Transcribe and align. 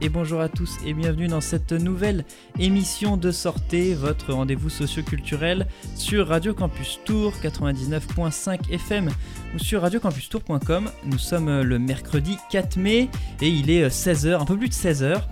Et 0.00 0.08
bonjour 0.08 0.40
à 0.40 0.48
tous 0.48 0.76
et 0.84 0.94
bienvenue 0.94 1.26
dans 1.26 1.40
cette 1.40 1.72
nouvelle 1.72 2.24
émission 2.58 3.16
de 3.16 3.30
Sortez, 3.30 3.94
votre 3.94 4.32
rendez-vous 4.32 4.68
socio-culturel 4.68 5.66
sur 5.96 6.28
Radio 6.28 6.54
Campus 6.54 7.00
Tour 7.04 7.32
99.5 7.42 8.70
FM 8.70 9.10
ou 9.54 9.58
sur 9.58 9.82
radiocampustour.com. 9.82 10.90
Nous 11.06 11.18
sommes 11.18 11.62
le 11.62 11.78
mercredi 11.78 12.36
4 12.50 12.76
mai 12.76 13.08
et 13.40 13.48
il 13.48 13.70
est 13.70 13.88
16h, 13.88 14.40
un 14.40 14.44
peu 14.44 14.56
plus 14.56 14.68
de 14.68 14.74
16h. 14.74 15.22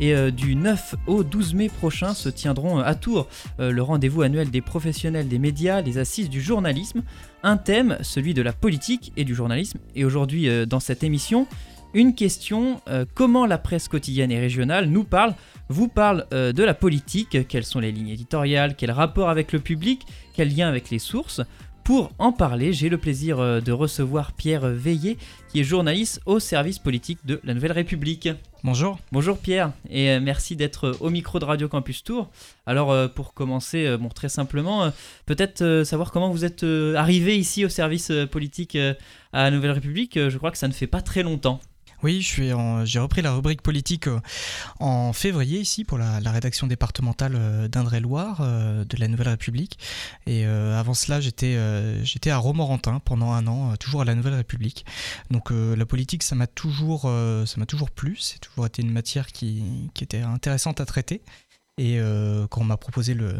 Et 0.00 0.14
euh, 0.14 0.30
du 0.30 0.56
9 0.56 0.94
au 1.06 1.22
12 1.22 1.54
mai 1.54 1.68
prochain 1.68 2.14
se 2.14 2.30
tiendront 2.30 2.78
euh, 2.78 2.84
à 2.84 2.94
Tours 2.94 3.28
euh, 3.60 3.70
le 3.70 3.82
rendez-vous 3.82 4.22
annuel 4.22 4.50
des 4.50 4.62
professionnels 4.62 5.28
des 5.28 5.38
médias, 5.38 5.82
les 5.82 5.98
assises 5.98 6.30
du 6.30 6.40
journalisme. 6.40 7.02
Un 7.42 7.58
thème, 7.58 7.98
celui 8.00 8.32
de 8.32 8.40
la 8.40 8.54
politique 8.54 9.12
et 9.16 9.24
du 9.24 9.34
journalisme. 9.34 9.78
Et 9.94 10.04
aujourd'hui, 10.04 10.48
dans 10.66 10.80
cette 10.80 11.02
émission, 11.02 11.46
une 11.94 12.14
question 12.14 12.80
comment 13.14 13.46
la 13.46 13.58
presse 13.58 13.88
quotidienne 13.88 14.30
et 14.30 14.38
régionale 14.38 14.86
nous 14.86 15.04
parle, 15.04 15.34
vous 15.68 15.88
parle 15.88 16.26
de 16.30 16.62
la 16.62 16.74
politique, 16.74 17.48
quelles 17.48 17.64
sont 17.64 17.80
les 17.80 17.92
lignes 17.92 18.10
éditoriales, 18.10 18.74
quel 18.76 18.90
rapport 18.90 19.28
avec 19.28 19.52
le 19.52 19.60
public, 19.60 20.06
quel 20.34 20.54
lien 20.54 20.68
avec 20.68 20.90
les 20.90 20.98
sources. 20.98 21.42
Pour 21.84 22.12
en 22.18 22.30
parler, 22.30 22.72
j'ai 22.72 22.88
le 22.88 22.98
plaisir 22.98 23.40
euh, 23.40 23.60
de 23.60 23.72
recevoir 23.72 24.32
Pierre 24.32 24.68
Veillé, 24.68 25.18
qui 25.48 25.60
est 25.60 25.64
journaliste 25.64 26.20
au 26.26 26.38
service 26.38 26.78
politique 26.78 27.18
de 27.24 27.40
la 27.42 27.52
Nouvelle 27.54 27.72
République. 27.72 28.28
Bonjour. 28.62 28.98
Bonjour 29.10 29.38
Pierre, 29.38 29.72
et 29.88 30.10
euh, 30.10 30.20
merci 30.20 30.54
d'être 30.54 30.96
au 31.00 31.10
micro 31.10 31.38
de 31.38 31.46
Radio 31.46 31.68
Campus 31.68 32.04
Tour. 32.04 32.30
Alors 32.66 32.92
euh, 32.92 33.08
pour 33.08 33.34
commencer, 33.34 33.96
bon, 33.96 34.08
très 34.08 34.28
simplement, 34.28 34.92
peut-être 35.26 35.82
savoir 35.84 36.12
comment 36.12 36.30
vous 36.30 36.44
êtes 36.44 36.64
arrivé 36.94 37.36
ici 37.36 37.64
au 37.64 37.68
service 37.68 38.12
politique 38.30 38.76
à 38.76 38.94
la 39.32 39.50
Nouvelle 39.50 39.72
République. 39.72 40.16
Je 40.28 40.38
crois 40.38 40.50
que 40.50 40.58
ça 40.58 40.68
ne 40.68 40.72
fait 40.72 40.86
pas 40.86 41.00
très 41.00 41.22
longtemps. 41.22 41.60
Oui, 42.02 42.22
j'ai 42.22 42.98
repris 42.98 43.20
la 43.20 43.34
rubrique 43.34 43.60
politique 43.60 44.06
euh, 44.06 44.20
en 44.78 45.12
février 45.12 45.60
ici 45.60 45.84
pour 45.84 45.98
la, 45.98 46.18
rédaction 46.30 46.66
départementale 46.66 47.34
euh, 47.36 47.68
d'Indre-et-Loire 47.68 48.38
euh, 48.40 48.84
de 48.84 48.96
la 48.96 49.06
Nouvelle 49.06 49.28
République. 49.28 49.78
Et 50.26 50.44
avant 50.44 50.94
cela, 50.94 51.20
j'étais 51.20 52.30
à 52.30 52.38
Romorantin 52.38 53.00
pendant 53.00 53.32
un 53.32 53.46
an, 53.46 53.76
toujours 53.76 54.02
à 54.02 54.04
la 54.04 54.14
Nouvelle 54.14 54.34
République. 54.34 54.84
Donc 55.30 55.50
la 55.50 55.86
politique, 55.86 56.22
ça 56.22 56.34
m'a 56.34 56.46
toujours, 56.46 57.10
toujours 57.66 57.90
plu. 57.90 58.16
C'est 58.18 58.38
toujours 58.38 58.66
été 58.66 58.82
une 58.82 58.92
matière 58.92 59.26
qui 59.26 59.90
était 60.00 60.20
intéressante 60.20 60.80
à 60.80 60.86
traiter. 60.86 61.22
Et 61.82 61.98
quand 62.50 62.60
on 62.60 62.64
m'a 62.64 62.76
proposé 62.76 63.14
le, 63.14 63.34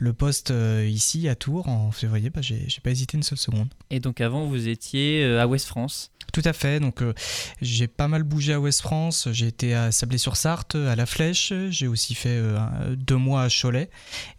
le 0.00 0.12
poste 0.12 0.52
ici 0.86 1.28
à 1.28 1.36
Tours 1.36 1.68
en 1.68 1.92
février, 1.92 2.28
bah, 2.28 2.40
j'ai 2.42 2.66
pas 2.82 2.90
hésité 2.90 3.16
une 3.16 3.22
seule 3.22 3.38
seconde. 3.38 3.68
Et 3.90 4.00
donc 4.00 4.20
avant, 4.20 4.44
vous 4.46 4.66
étiez 4.66 5.24
à 5.36 5.46
Ouest 5.46 5.68
France 5.68 6.10
tout 6.32 6.42
à 6.44 6.52
fait. 6.52 6.80
Donc, 6.80 7.02
euh, 7.02 7.12
j'ai 7.60 7.88
pas 7.88 8.08
mal 8.08 8.22
bougé 8.22 8.52
à 8.52 8.60
Ouest 8.60 8.80
France. 8.80 9.28
J'ai 9.32 9.46
été 9.46 9.74
à 9.74 9.92
Sablé-sur-Sarthe, 9.92 10.74
à 10.74 10.96
La 10.96 11.06
Flèche. 11.06 11.52
J'ai 11.70 11.86
aussi 11.86 12.14
fait 12.14 12.28
euh, 12.30 12.58
deux 12.96 13.16
mois 13.16 13.42
à 13.42 13.48
Cholet. 13.48 13.90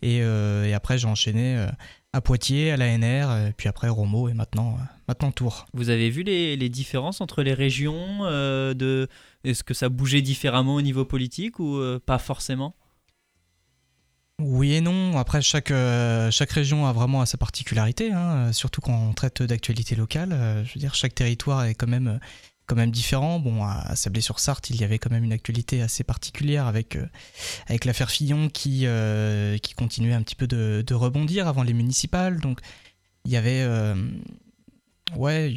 Et, 0.02 0.20
euh, 0.22 0.74
après, 0.76 0.98
j'ai 0.98 1.08
enchaîné 1.08 1.68
à 2.14 2.22
Poitiers, 2.22 2.72
à 2.72 2.78
l'ANR, 2.78 3.54
puis 3.56 3.70
après 3.70 3.88
Romo 3.88 4.30
et 4.30 4.34
maintenant, 4.34 4.78
maintenant 5.08 5.32
Tours. 5.32 5.66
Vous 5.74 5.90
avez 5.90 6.10
vu 6.10 6.24
les, 6.24 6.70
différences 6.70 7.22
entre 7.22 7.44
les 7.44 7.54
régions 7.54 8.22
de... 8.24 9.08
Est-ce 9.44 9.64
que 9.64 9.74
ça 9.74 9.90
bougeait 9.90 10.22
différemment 10.22 10.76
au 10.76 10.82
niveau 10.82 11.06
politique 11.06 11.60
ou 11.60 11.80
pas 12.06 12.18
forcément? 12.18 12.76
Oui 14.44 14.74
et 14.74 14.82
non. 14.82 15.18
Après, 15.18 15.42
chaque, 15.42 15.72
euh, 15.72 16.32
chaque 16.32 16.52
région 16.52 16.86
a 16.86 16.94
vraiment 16.94 17.26
sa 17.26 17.38
particularité, 17.38 18.12
hein, 18.12 18.52
surtout 18.52 18.82
quand 18.82 18.94
on 18.94 19.14
traite 19.14 19.44
d'actualité 19.44 19.96
locale. 19.96 20.32
Euh, 20.34 20.66
je 20.66 20.74
veux 20.74 20.80
dire, 20.80 20.96
chaque 20.96 21.16
territoire 21.16 21.66
est 21.66 21.76
quand 21.76 21.88
même, 21.88 22.20
différent. 22.88 23.40
Bon, 23.40 23.64
à, 23.64 23.96
Sablé-sur-Sarthe, 23.96 24.70
il 24.70 24.80
y 24.80 24.84
avait 24.84 24.98
quand 24.98 25.12
même 25.12 25.26
une 25.26 25.34
actualité 25.34 25.82
assez 25.82 26.04
particulière 26.04 26.68
avec, 26.68 26.96
euh, 26.96 27.06
l'affaire 27.84 28.10
Fillon 28.10 28.50
qui, 28.50 28.86
qui 29.62 29.74
continuait 29.74 30.14
un 30.14 30.22
petit 30.22 30.36
peu 30.36 30.48
de, 30.48 30.94
rebondir 30.94 31.48
avant 31.48 31.64
les 31.64 31.74
municipales. 31.74 32.40
Donc, 32.40 32.60
il 33.26 33.32
y 33.32 33.38
avait 33.38 33.66
Ouais, 35.18 35.54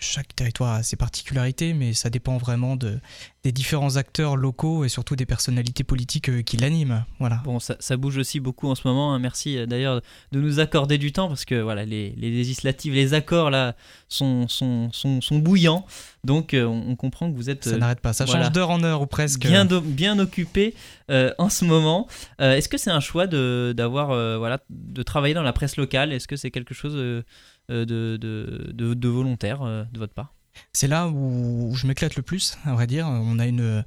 chaque 0.00 0.36
territoire 0.36 0.74
a 0.74 0.82
ses 0.82 0.96
particularités, 0.96 1.72
mais 1.72 1.94
ça 1.94 2.10
dépend 2.10 2.36
vraiment 2.36 2.76
de, 2.76 2.98
des 3.42 3.52
différents 3.52 3.96
acteurs 3.96 4.36
locaux 4.36 4.84
et 4.84 4.88
surtout 4.88 5.16
des 5.16 5.24
personnalités 5.24 5.82
politiques 5.84 6.28
euh, 6.28 6.42
qui 6.42 6.58
l'animent. 6.58 7.04
Voilà. 7.18 7.40
Bon, 7.44 7.58
ça, 7.58 7.76
ça, 7.80 7.96
bouge 7.96 8.18
aussi 8.18 8.40
beaucoup 8.40 8.68
en 8.68 8.74
ce 8.74 8.86
moment. 8.86 9.14
Hein. 9.14 9.18
Merci 9.18 9.56
euh, 9.56 9.66
d'ailleurs 9.66 10.02
de 10.32 10.40
nous 10.40 10.60
accorder 10.60 10.98
du 10.98 11.12
temps 11.12 11.28
parce 11.28 11.46
que 11.46 11.54
voilà, 11.60 11.84
les, 11.84 12.10
les 12.18 12.30
législatives, 12.30 12.92
les 12.92 13.14
accords 13.14 13.50
là 13.50 13.76
sont, 14.08 14.46
sont, 14.48 14.90
sont, 14.92 15.20
sont 15.22 15.38
bouillants. 15.38 15.86
Donc 16.24 16.52
euh, 16.52 16.64
on, 16.64 16.94
comprend 16.96 17.30
que 17.30 17.36
vous 17.36 17.48
êtes. 17.48 17.64
Ça 17.64 17.78
n'arrête 17.78 18.00
pas, 18.00 18.12
ça 18.12 18.26
change 18.26 18.52
d'heure 18.52 18.70
en 18.70 18.82
heure 18.82 19.00
ou 19.00 19.06
presque. 19.06 19.40
Bien, 19.40 19.64
bien 19.64 20.18
occupé 20.18 20.74
en 21.08 21.48
ce 21.48 21.64
moment. 21.64 22.08
Est-ce 22.38 22.68
que 22.68 22.76
c'est 22.76 22.90
un 22.90 23.00
choix 23.00 23.26
de, 23.26 23.72
d'avoir, 23.74 24.08
voilà, 24.38 24.58
de 24.68 25.02
travailler 25.02 25.34
dans 25.34 25.42
la 25.42 25.52
presse 25.52 25.76
locale? 25.76 26.12
Est-ce 26.12 26.28
que 26.28 26.36
c'est 26.36 26.50
quelque 26.50 26.74
chose 26.74 27.24
euh, 27.70 27.84
de, 27.84 28.16
de, 28.16 28.94
de, 28.94 29.08
volontaire 29.08 29.62
euh, 29.62 29.84
de 29.92 29.98
votre 29.98 30.14
part 30.14 30.32
c'est 30.72 30.88
là 30.88 31.06
où 31.06 31.72
je 31.76 31.86
m'éclate 31.86 32.16
le 32.16 32.22
plus, 32.22 32.58
à 32.64 32.72
vrai 32.72 32.88
dire. 32.88 33.06
On 33.06 33.38
a, 33.38 33.46
une, 33.46 33.84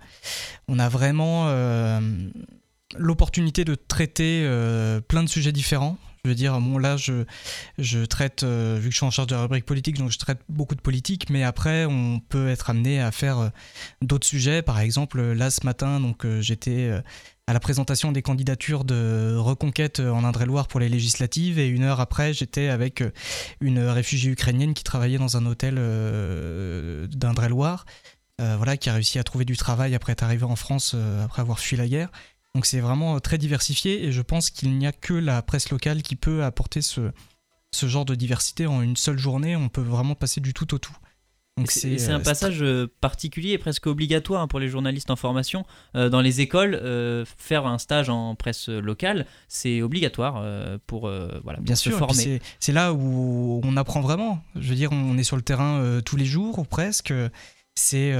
on 0.69 0.79
a 0.79 0.87
vraiment 0.87 1.47
euh, 1.47 1.99
l'opportunité 2.95 3.65
de 3.65 3.75
traiter 3.75 4.47
plein 5.09 5.21
de 5.21 5.27
sujets 5.27 5.51
différents. 5.51 5.97
Je 6.23 6.29
veux 6.29 6.35
dire, 6.35 6.57
bon, 6.61 6.77
là, 6.77 6.95
je, 6.95 7.25
je 7.77 8.05
traite, 8.05 8.45
vu 8.45 8.85
que 8.85 8.91
je 8.91 8.95
suis 8.95 9.05
en 9.05 9.11
charge 9.11 9.27
de 9.27 9.35
la 9.35 9.41
rubrique 9.41 9.65
politique, 9.65 9.97
donc 9.97 10.11
je 10.11 10.17
traite 10.17 10.39
beaucoup 10.47 10.75
de 10.75 10.81
politique, 10.81 11.29
mais 11.29 11.43
après, 11.43 11.85
on 11.85 12.21
peut 12.21 12.47
être 12.47 12.69
amené 12.69 13.01
à 13.01 13.11
faire 13.11 13.51
d'autres 14.01 14.27
sujets. 14.27 14.61
Par 14.61 14.79
exemple, 14.79 15.21
là, 15.21 15.49
ce 15.49 15.65
matin, 15.65 15.99
j'étais 16.39 16.89
à 17.51 17.53
la 17.53 17.59
présentation 17.59 18.13
des 18.13 18.21
candidatures 18.21 18.85
de 18.85 19.35
reconquête 19.35 19.99
en 19.99 20.23
Indre-et-Loire 20.23 20.69
pour 20.69 20.79
les 20.79 20.87
législatives 20.87 21.59
et 21.59 21.67
une 21.67 21.83
heure 21.83 21.99
après 21.99 22.33
j'étais 22.33 22.69
avec 22.69 23.01
euh, 23.01 23.11
une 23.59 23.79
réfugiée 23.79 24.31
ukrainienne 24.31 24.73
qui 24.73 24.85
travaillait 24.85 25.17
dans 25.17 25.35
un 25.35 25.45
hôtel 25.45 25.75
euh, 25.77 27.07
d'Indre-et-Loire 27.07 27.85
euh, 28.39 28.55
voilà, 28.55 28.77
qui 28.77 28.89
a 28.89 28.93
réussi 28.93 29.19
à 29.19 29.25
trouver 29.25 29.43
du 29.43 29.57
travail 29.57 29.95
après 29.95 30.13
être 30.13 30.23
arrivée 30.23 30.45
en 30.45 30.55
France 30.55 30.95
après 31.25 31.41
avoir 31.41 31.59
fui 31.59 31.75
la 31.75 31.89
guerre. 31.89 32.09
Donc 32.55 32.65
c'est 32.65 32.79
vraiment 32.79 33.19
très 33.19 33.37
diversifié 33.37 34.05
et 34.05 34.13
je 34.13 34.21
pense 34.21 34.49
qu'il 34.49 34.77
n'y 34.77 34.87
a 34.87 34.93
que 34.93 35.13
la 35.13 35.41
presse 35.41 35.71
locale 35.71 36.03
qui 36.03 36.15
peut 36.15 36.45
apporter 36.45 36.81
ce 36.81 37.11
genre 37.73 38.05
de 38.05 38.15
diversité 38.15 38.65
en 38.65 38.81
une 38.81 38.95
seule 38.95 39.19
journée. 39.19 39.57
On 39.57 39.67
peut 39.67 39.81
vraiment 39.81 40.15
passer 40.15 40.39
du 40.39 40.53
tout 40.53 40.73
au 40.73 40.77
tout. 40.77 40.95
C'est 41.69 42.09
un 42.09 42.19
euh, 42.19 42.23
passage 42.23 42.61
euh, 42.61 42.87
particulier 43.01 43.51
et 43.51 43.57
presque 43.57 43.87
obligatoire 43.87 44.47
pour 44.47 44.59
les 44.59 44.69
journalistes 44.69 45.09
en 45.09 45.15
formation. 45.15 45.65
Euh, 45.95 46.09
dans 46.09 46.21
les 46.21 46.41
écoles, 46.41 46.79
faire 47.37 47.65
un 47.65 47.77
stage 47.77 48.09
en 48.09 48.35
presse 48.35 48.69
locale, 48.69 49.25
c'est 49.47 49.81
obligatoire 49.81 50.43
pour, 50.87 51.09
voilà, 51.43 51.59
Bien 51.59 51.75
se 51.75 51.89
sûr, 51.89 51.97
former. 51.97 52.41
C'est 52.59 52.73
là 52.73 52.93
où 52.93 53.61
on 53.63 53.77
apprend 53.77 54.01
vraiment. 54.01 54.43
Je 54.55 54.69
veux 54.69 54.75
dire, 54.75 54.91
on 54.91 55.17
est 55.17 55.23
sur 55.23 55.35
le 55.35 55.41
terrain 55.41 55.99
tous 56.05 56.15
les 56.15 56.25
jours 56.25 56.59
ou 56.59 56.63
presque. 56.63 57.13
C'est 57.75 58.13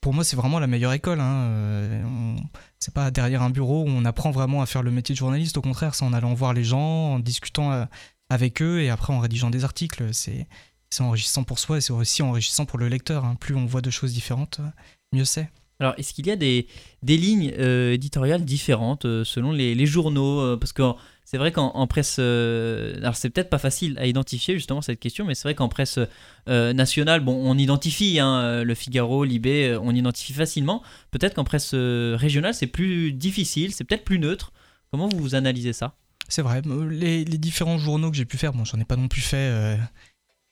pour 0.00 0.12
moi, 0.12 0.24
c'est 0.24 0.36
vraiment 0.36 0.58
la 0.58 0.66
meilleure 0.66 0.92
école. 0.92 1.20
Hein. 1.20 2.36
C'est 2.78 2.94
pas 2.94 3.10
derrière 3.10 3.42
un 3.42 3.50
bureau 3.50 3.84
où 3.84 3.88
on 3.88 4.04
apprend 4.04 4.30
vraiment 4.30 4.62
à 4.62 4.66
faire 4.66 4.82
le 4.82 4.90
métier 4.90 5.14
de 5.14 5.18
journaliste. 5.18 5.56
Au 5.56 5.62
contraire, 5.62 5.94
c'est 5.94 6.04
en 6.04 6.12
allant 6.12 6.34
voir 6.34 6.52
les 6.52 6.64
gens, 6.64 7.14
en 7.14 7.18
discutant 7.18 7.86
avec 8.30 8.62
eux 8.62 8.80
et 8.80 8.90
après 8.90 9.12
en 9.12 9.20
rédigeant 9.20 9.50
des 9.50 9.64
articles. 9.64 10.12
C'est 10.12 10.46
c'est 10.94 11.02
enrichissant 11.02 11.44
pour 11.44 11.58
soi 11.58 11.78
et 11.78 11.80
c'est 11.80 11.92
aussi 11.92 12.22
enrichissant 12.22 12.66
pour 12.66 12.78
le 12.78 12.88
lecteur. 12.88 13.24
Hein. 13.24 13.36
Plus 13.38 13.54
on 13.54 13.66
voit 13.66 13.80
de 13.80 13.90
choses 13.90 14.12
différentes, 14.12 14.60
euh, 14.60 14.68
mieux 15.12 15.24
c'est. 15.24 15.50
Alors, 15.80 15.94
est-ce 15.98 16.14
qu'il 16.14 16.26
y 16.28 16.30
a 16.30 16.36
des, 16.36 16.68
des 17.02 17.16
lignes 17.16 17.52
euh, 17.58 17.92
éditoriales 17.92 18.44
différentes 18.44 19.06
euh, 19.06 19.24
selon 19.24 19.50
les, 19.50 19.86
journaux 19.86 20.56
Parce 20.56 20.72
que 20.72 20.82
c'est 21.24 21.36
vrai 21.36 21.50
qu'en 21.50 21.86
presse. 21.88 22.20
alors, 22.20 23.16
c'est 23.16 23.28
peut-être 23.30 23.50
pas 23.50 23.58
facile 23.58 23.98
à 23.98 24.06
identifier 24.06 24.54
justement 24.54 24.82
cette 24.82 25.00
question, 25.00 25.24
mais 25.24 25.34
c'est 25.34 25.48
vrai 25.48 25.54
qu'en 25.56 25.68
presse 25.68 25.98
nationale, 26.46 27.20
bon, 27.20 27.34
on 27.34 27.58
identifie 27.58 28.20
hein, 28.20 28.62
le 28.62 28.74
Figaro, 28.74 29.24
Libé, 29.24 29.76
on 29.82 29.92
identifie 29.94 30.32
facilement. 30.32 30.82
Peut-être 31.10 31.34
qu'en 31.34 31.44
presse 31.44 31.74
régionale, 31.74 32.54
c'est 32.54 32.68
plus 32.68 33.12
difficile, 33.12 33.72
c'est 33.72 33.84
peut-être 33.84 34.04
plus 34.04 34.20
neutre. 34.20 34.52
Comment 34.92 35.08
vous 35.08 35.34
analysez 35.34 35.72
ça? 35.72 35.96
C'est 36.28 36.42
vrai. 36.42 36.62
Les, 36.90 37.24
les, 37.24 37.38
différents 37.38 37.78
journaux 37.78 38.10
que 38.10 38.16
j'ai 38.16 38.24
pu 38.26 38.38
faire, 38.38 38.52
bon, 38.52 38.64
j'en 38.64 38.78
ai 38.78 38.84
pas 38.84 38.96
non 38.96 39.08
plus 39.08 39.22
fait 39.22 39.76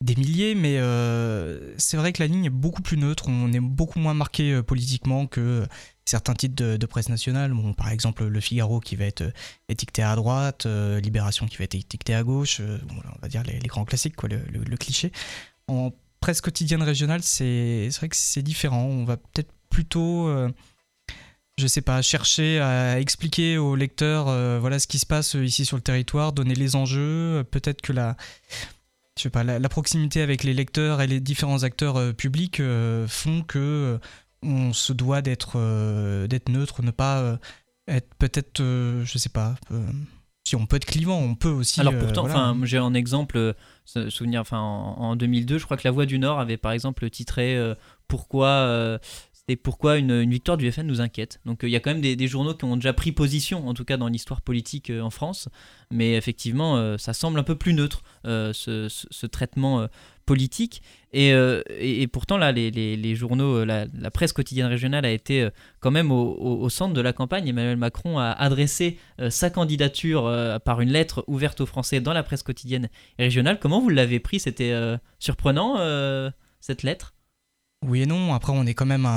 des 0.03 0.15
milliers, 0.15 0.53
mais 0.53 0.77
euh, 0.79 1.73
c'est 1.77 1.95
vrai 1.95 2.11
que 2.11 2.21
la 2.21 2.27
ligne 2.27 2.45
est 2.45 2.49
beaucoup 2.49 2.81
plus 2.81 2.97
neutre, 2.97 3.25
on 3.29 3.53
est 3.53 3.61
beaucoup 3.61 3.99
moins 3.99 4.13
marqué 4.13 4.51
euh, 4.51 4.61
politiquement 4.61 5.27
que 5.27 5.65
certains 6.03 6.33
titres 6.33 6.55
de, 6.55 6.85
presse 6.85 7.07
nationale, 7.07 7.53
par 7.77 7.89
exemple 7.89 8.25
Le 8.25 8.39
Figaro 8.41 8.81
qui 8.81 8.97
va 8.97 9.05
être 9.05 9.21
euh, 9.21 9.31
étiqueté 9.69 10.03
à 10.03 10.15
droite, 10.15 10.65
Libération 10.65 11.45
qui 11.47 11.55
va 11.55 11.63
être 11.63 11.75
étiqueté 11.75 12.13
à 12.13 12.23
gauche, 12.23 12.59
on 12.61 13.21
va 13.21 13.29
dire 13.29 13.43
les, 13.43 13.59
grands 13.67 13.85
classiques, 13.85 14.17
quoi, 14.17 14.27
le, 14.27 14.77
cliché. 14.77 15.13
En 15.67 15.91
presse 16.19 16.41
quotidienne 16.41 16.83
régionale, 16.83 17.23
c'est 17.23 17.87
vrai 17.95 18.09
que 18.09 18.15
c'est 18.17 18.43
différent, 18.43 18.83
on 18.83 19.05
va 19.05 19.15
peut-être 19.15 19.51
plutôt 19.69 20.29
je 21.59 21.67
sais 21.67 21.81
pas, 21.81 22.01
chercher 22.01 22.59
à 22.59 22.99
expliquer 22.99 23.57
aux 23.57 23.75
lecteurs 23.75 24.25
voilà 24.59 24.79
ce 24.79 24.87
qui 24.87 24.99
se 24.99 25.05
passe 25.05 25.35
ici 25.35 25.65
sur 25.65 25.77
le 25.77 25.83
territoire, 25.83 26.33
donner 26.33 26.55
les 26.55 26.75
enjeux, 26.75 27.45
peut-être 27.49 27.81
que 27.81 27.93
la 27.93 28.17
je 29.17 29.23
sais 29.23 29.29
pas, 29.29 29.43
la, 29.43 29.69
proximité 29.69 30.21
avec 30.21 30.43
les 30.43 30.53
lecteurs 30.53 31.01
et 31.01 31.07
les 31.07 31.19
différents 31.19 31.63
acteurs 31.63 31.97
euh, 31.97 32.13
publics 32.13 32.59
euh, 32.59 33.07
font 33.07 33.43
que 33.43 33.59
euh, 33.59 33.97
on 34.41 34.73
se 34.73 34.91
doit 34.91 35.21
d'être 35.21 35.57
d'être 36.27 36.49
neutre, 36.49 36.81
ne 36.83 36.91
pas 36.91 37.39
être 37.87 38.13
peut-être, 38.15 38.61
je 38.61 39.17
sais 39.17 39.29
pas, 39.29 39.55
si 40.43 40.57
on 40.57 40.65
peut 40.65 40.75
être 40.75 40.85
clivant, 40.85 41.17
on 41.17 41.35
peut 41.35 41.47
aussi. 41.47 41.79
Alors 41.79 41.97
pourtant, 41.97 42.25
enfin, 42.25 42.57
j'ai 42.63 42.77
un 42.77 42.93
exemple, 42.93 43.55
souvenir, 43.85 44.41
enfin, 44.41 44.59
en, 44.59 45.15
2002, 45.15 45.59
je 45.59 45.63
crois 45.63 45.77
que 45.77 45.87
La 45.87 45.91
Voix 45.91 46.05
du 46.05 46.19
Nord 46.19 46.41
avait 46.41 46.57
par 46.57 46.73
exemple 46.73 47.09
titré 47.09 47.57
Pourquoi 48.09 48.99
c'est 49.47 49.57
pourquoi 49.57 49.97
une, 49.97 50.29
victoire 50.29 50.57
du 50.57 50.71
FN 50.71 50.83
nous 50.83 51.01
inquiète. 51.01 51.41
Donc 51.45 51.63
euh, 51.63 51.67
il 51.67 51.71
y 51.71 51.75
a 51.75 51.79
quand 51.79 51.91
même 51.91 52.01
des, 52.01 52.27
journaux 52.27 52.53
qui 52.53 52.63
ont 52.65 52.77
déjà 52.77 52.93
pris 52.93 53.11
position, 53.11 53.67
en 53.67 53.73
tout 53.73 53.83
cas 53.83 53.97
dans 53.97 54.07
l'histoire 54.07 54.41
politique 54.41 54.89
euh, 54.89 55.01
en 55.01 55.09
France, 55.09 55.49
mais 55.91 56.13
effectivement 56.13 56.77
euh, 56.77 56.97
ça 56.97 57.13
semble 57.13 57.39
un 57.39 57.43
peu 57.43 57.55
plus 57.55 57.73
neutre 57.73 58.03
ce, 58.23 59.25
traitement 59.27 59.87
politique. 60.25 60.81
Et, 61.11 62.07
pourtant 62.11 62.37
là, 62.37 62.51
les, 62.51 63.15
journaux, 63.15 63.65
la, 63.65 63.87
presse 64.11 64.31
quotidienne 64.31 64.67
régionale 64.67 65.05
a 65.05 65.11
été 65.11 65.49
quand 65.79 65.91
même 65.91 66.11
au, 66.11 66.69
centre 66.69 66.93
de 66.93 67.01
la 67.01 67.13
campagne. 67.13 67.47
Emmanuel 67.47 67.77
Macron 67.77 68.19
a 68.19 68.31
adressé 68.31 68.97
sa 69.29 69.49
candidature 69.49 70.23
par 70.63 70.81
une 70.81 70.89
lettre 70.89 71.23
ouverte 71.27 71.61
aux 71.61 71.65
Français 71.65 71.99
dans 71.99 72.13
la 72.13 72.23
presse 72.23 72.43
quotidienne 72.43 72.89
régionale. 73.19 73.59
Comment 73.59 73.81
vous 73.81 73.89
l'avez 73.89 74.19
pris? 74.19 74.39
C'était 74.39 74.73
surprenant 75.19 75.77
cette 76.61 76.83
lettre? 76.83 77.13
Oui 77.87 78.01
et 78.01 78.05
non. 78.05 78.33
Après, 78.33 78.51
on 78.53 78.65
est 78.65 78.73
quand 78.73 78.85
même 78.85 79.07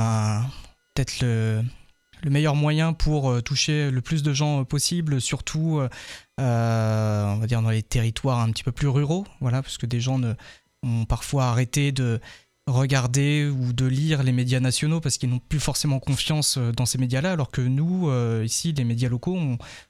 peut-être 0.94 1.20
le, 1.20 1.62
meilleur 2.24 2.56
moyen 2.56 2.92
pour 2.92 3.30
euh, 3.30 3.40
toucher 3.40 3.90
le 3.90 4.00
plus 4.00 4.22
de 4.22 4.32
gens 4.32 4.60
euh, 4.60 4.64
possible, 4.64 5.20
surtout, 5.20 5.80
euh, 6.40 7.24
on 7.26 7.36
va 7.36 7.46
dire, 7.46 7.62
dans 7.62 7.70
les 7.70 7.82
territoires 7.82 8.40
un 8.40 8.50
petit 8.50 8.64
peu 8.64 8.72
plus 8.72 8.88
ruraux. 8.88 9.26
Voilà, 9.40 9.62
parce 9.62 9.78
que 9.78 9.86
des 9.86 10.00
gens 10.00 10.20
ont 10.82 11.04
parfois 11.04 11.46
arrêté 11.46 11.92
de 11.92 12.20
regarder 12.68 13.46
ou 13.46 13.72
de 13.72 13.86
lire 13.86 14.24
les 14.24 14.32
médias 14.32 14.58
nationaux 14.58 15.00
parce 15.00 15.18
qu'ils 15.18 15.30
n'ont 15.30 15.38
plus 15.38 15.60
forcément 15.60 16.00
confiance 16.00 16.58
dans 16.58 16.84
ces 16.84 16.98
médias-là, 16.98 17.32
alors 17.32 17.52
que 17.52 17.60
nous, 17.60 18.10
ici, 18.42 18.72
les 18.72 18.82
médias 18.82 19.08
locaux, 19.08 19.38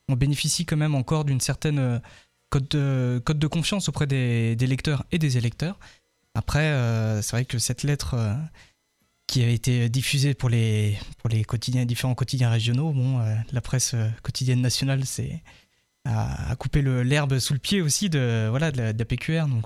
on, 0.09 0.15
bénéficie 0.15 0.67
quand 0.67 0.77
même 0.77 0.95
encore 0.95 1.25
d'une 1.25 1.41
certaine 1.41 2.03
code 2.51 2.69
de, 2.69 3.47
confiance 3.47 3.89
auprès 3.89 4.07
des 4.07 4.57
lecteurs 4.57 5.07
et 5.11 5.19
des 5.19 5.39
électeurs. 5.39 5.79
Après, 6.37 6.67
euh, 6.67 7.23
c'est 7.23 7.31
vrai 7.31 7.45
que 7.47 7.59
cette 7.59 7.83
lettre 7.83 8.13
euh, 8.13 8.35
qui 9.27 9.43
a 9.43 9.49
été 9.49 9.89
diffusée 9.89 10.35
pour 10.35 10.51
les, 10.51 10.99
différents 11.87 12.15
quotidiens 12.15 12.51
régionaux, 12.51 12.93
bon, 12.93 13.21
euh, 13.21 13.35
la 13.53 13.63
presse 13.63 13.97
quotidienne 14.23 14.61
nationale 14.61 15.03
a, 16.05 16.55
coupé 16.57 16.83
l'herbe 16.83 17.39
sous 17.39 17.55
le 17.55 17.59
pied 17.59 17.81
aussi 17.81 18.11
de, 18.11 18.49
voilà, 18.51 18.71
de, 18.71 18.83
la, 18.83 19.05
PQR. 19.07 19.47
Donc 19.49 19.65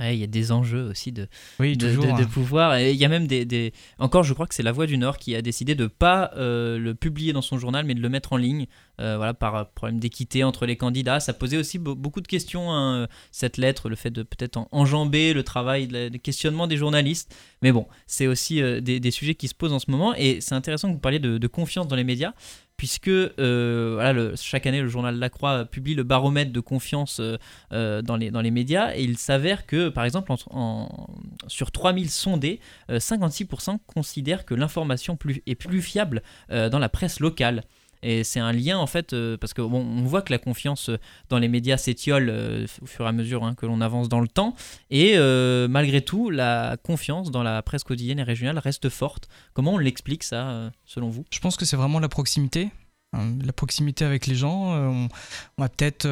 il 0.00 0.16
y 0.16 0.24
a 0.24 0.26
des 0.26 0.52
enjeux 0.52 0.88
aussi 0.90 1.12
de, 1.12 1.28
de, 1.58 2.06
hein. 2.06 2.24
pouvoir. 2.32 2.76
Et 2.76 2.92
il 2.92 2.98
y 2.98 3.04
a 3.04 3.08
même 3.08 3.26
des, 3.26 3.72
Encore, 3.98 4.24
je 4.24 4.34
crois 4.34 4.46
que 4.46 4.54
c'est 4.54 4.62
La 4.62 4.72
Voix 4.72 4.86
du 4.86 4.98
Nord 4.98 5.18
qui 5.18 5.34
a 5.34 5.42
décidé 5.42 5.74
de 5.74 5.84
ne 5.84 5.88
pas 5.88 6.32
le 6.36 6.92
publier 6.92 7.32
dans 7.32 7.42
son 7.42 7.58
journal, 7.58 7.84
mais 7.86 7.94
de 7.94 8.00
le 8.00 8.08
mettre 8.08 8.32
en 8.32 8.36
ligne. 8.36 8.66
Euh, 8.98 9.16
voilà, 9.18 9.34
par 9.34 9.68
problème 9.70 9.98
d'équité 9.98 10.42
entre 10.42 10.64
les 10.64 10.76
candidats. 10.76 11.20
Ça 11.20 11.34
posait 11.34 11.58
aussi 11.58 11.78
beaucoup 11.78 12.20
de 12.20 12.26
questions, 12.26 12.72
hein, 12.72 13.08
cette 13.30 13.58
lettre, 13.58 13.90
le 13.90 13.96
fait 13.96 14.10
de 14.10 14.22
peut-être 14.22 14.66
enjamber 14.72 15.34
le 15.34 15.42
travail, 15.42 15.88
le 15.90 16.16
questionnement 16.16 16.66
des 16.66 16.76
journalistes. 16.76 17.34
Mais 17.62 17.72
bon, 17.72 17.86
c'est 18.06 18.26
aussi 18.26 18.62
euh, 18.62 18.80
des, 18.80 19.10
sujets 19.10 19.34
qui 19.34 19.48
se 19.48 19.54
posent 19.54 19.72
en 19.72 19.78
ce 19.78 19.90
moment. 19.90 20.14
Et 20.14 20.40
c'est 20.40 20.54
intéressant 20.54 20.88
que 20.88 20.94
vous 20.94 21.00
parliez 21.00 21.18
de, 21.18 21.46
confiance 21.46 21.86
dans 21.86 21.96
les 21.96 22.04
médias 22.04 22.32
puisque 22.76 23.08
euh, 23.08 24.34
chaque 24.36 24.66
année 24.66 24.80
le 24.80 24.88
journal 24.88 25.18
La 25.18 25.30
Croix 25.30 25.64
publie 25.64 25.94
le 25.94 26.02
baromètre 26.02 26.52
de 26.52 26.60
confiance 26.60 27.20
dans, 27.70 28.16
les, 28.16 28.30
dans 28.30 28.40
les 28.40 28.50
médias 28.50 28.94
et 28.94 29.02
il 29.02 29.18
s'avère 29.18 29.66
que 29.66 29.88
par 29.88 30.04
exemple 30.04 30.32
sur 31.46 31.70
3000 31.70 32.10
sondés, 32.10 32.60
56% 32.90 33.78
considèrent 33.86 34.44
que 34.44 34.54
l'information 34.54 35.18
est 35.46 35.54
plus 35.54 35.82
fiable 35.82 36.22
dans 36.48 36.78
la 36.78 36.88
presse 36.88 37.20
locale. 37.20 37.64
Et 38.02 38.24
c'est 38.24 38.40
un 38.40 38.52
lien 38.52 38.78
en 38.78 38.86
fait, 38.86 39.12
euh, 39.12 39.36
parce 39.36 39.54
qu'on 39.54 39.72
on 39.72 40.04
voit 40.04 40.22
que 40.22 40.32
la 40.32 40.38
confiance 40.38 40.88
euh, 40.90 40.98
dans 41.28 41.38
les 41.38 41.48
médias 41.48 41.76
s'étiole 41.76 42.28
euh, 42.30 42.66
au 42.82 42.86
fur 42.86 43.04
et 43.04 43.08
à 43.08 43.12
mesure 43.12 43.44
hein, 43.44 43.54
que 43.54 43.66
l'on 43.66 43.80
avance 43.80 44.08
dans 44.08 44.20
le 44.20 44.28
temps. 44.28 44.54
Et 44.90 45.16
malgré 45.68 46.00
tout, 46.00 46.30
la 46.30 46.76
confiance 46.82 47.30
dans 47.30 47.42
la 47.42 47.62
presse 47.62 47.84
quotidienne 47.84 48.18
et 48.18 48.22
régionale 48.22 48.58
reste 48.58 48.88
forte. 48.88 49.28
Comment 49.54 49.74
on 49.74 49.78
l'explique 49.78 50.22
ça, 50.22 50.70
selon 50.84 51.08
vous? 51.08 51.24
Je 51.30 51.40
pense 51.40 51.56
que 51.56 51.64
c'est 51.64 51.76
vraiment 51.76 51.98
la 51.98 52.08
proximité. 52.08 52.70
Hein, 53.16 53.36
la 53.44 53.52
proximité 53.52 54.04
avec 54.04 54.26
les 54.26 54.34
gens. 54.34 54.74
on, 54.74 55.08
on 55.58 55.62
va 55.62 55.68
peut-être 55.68 56.06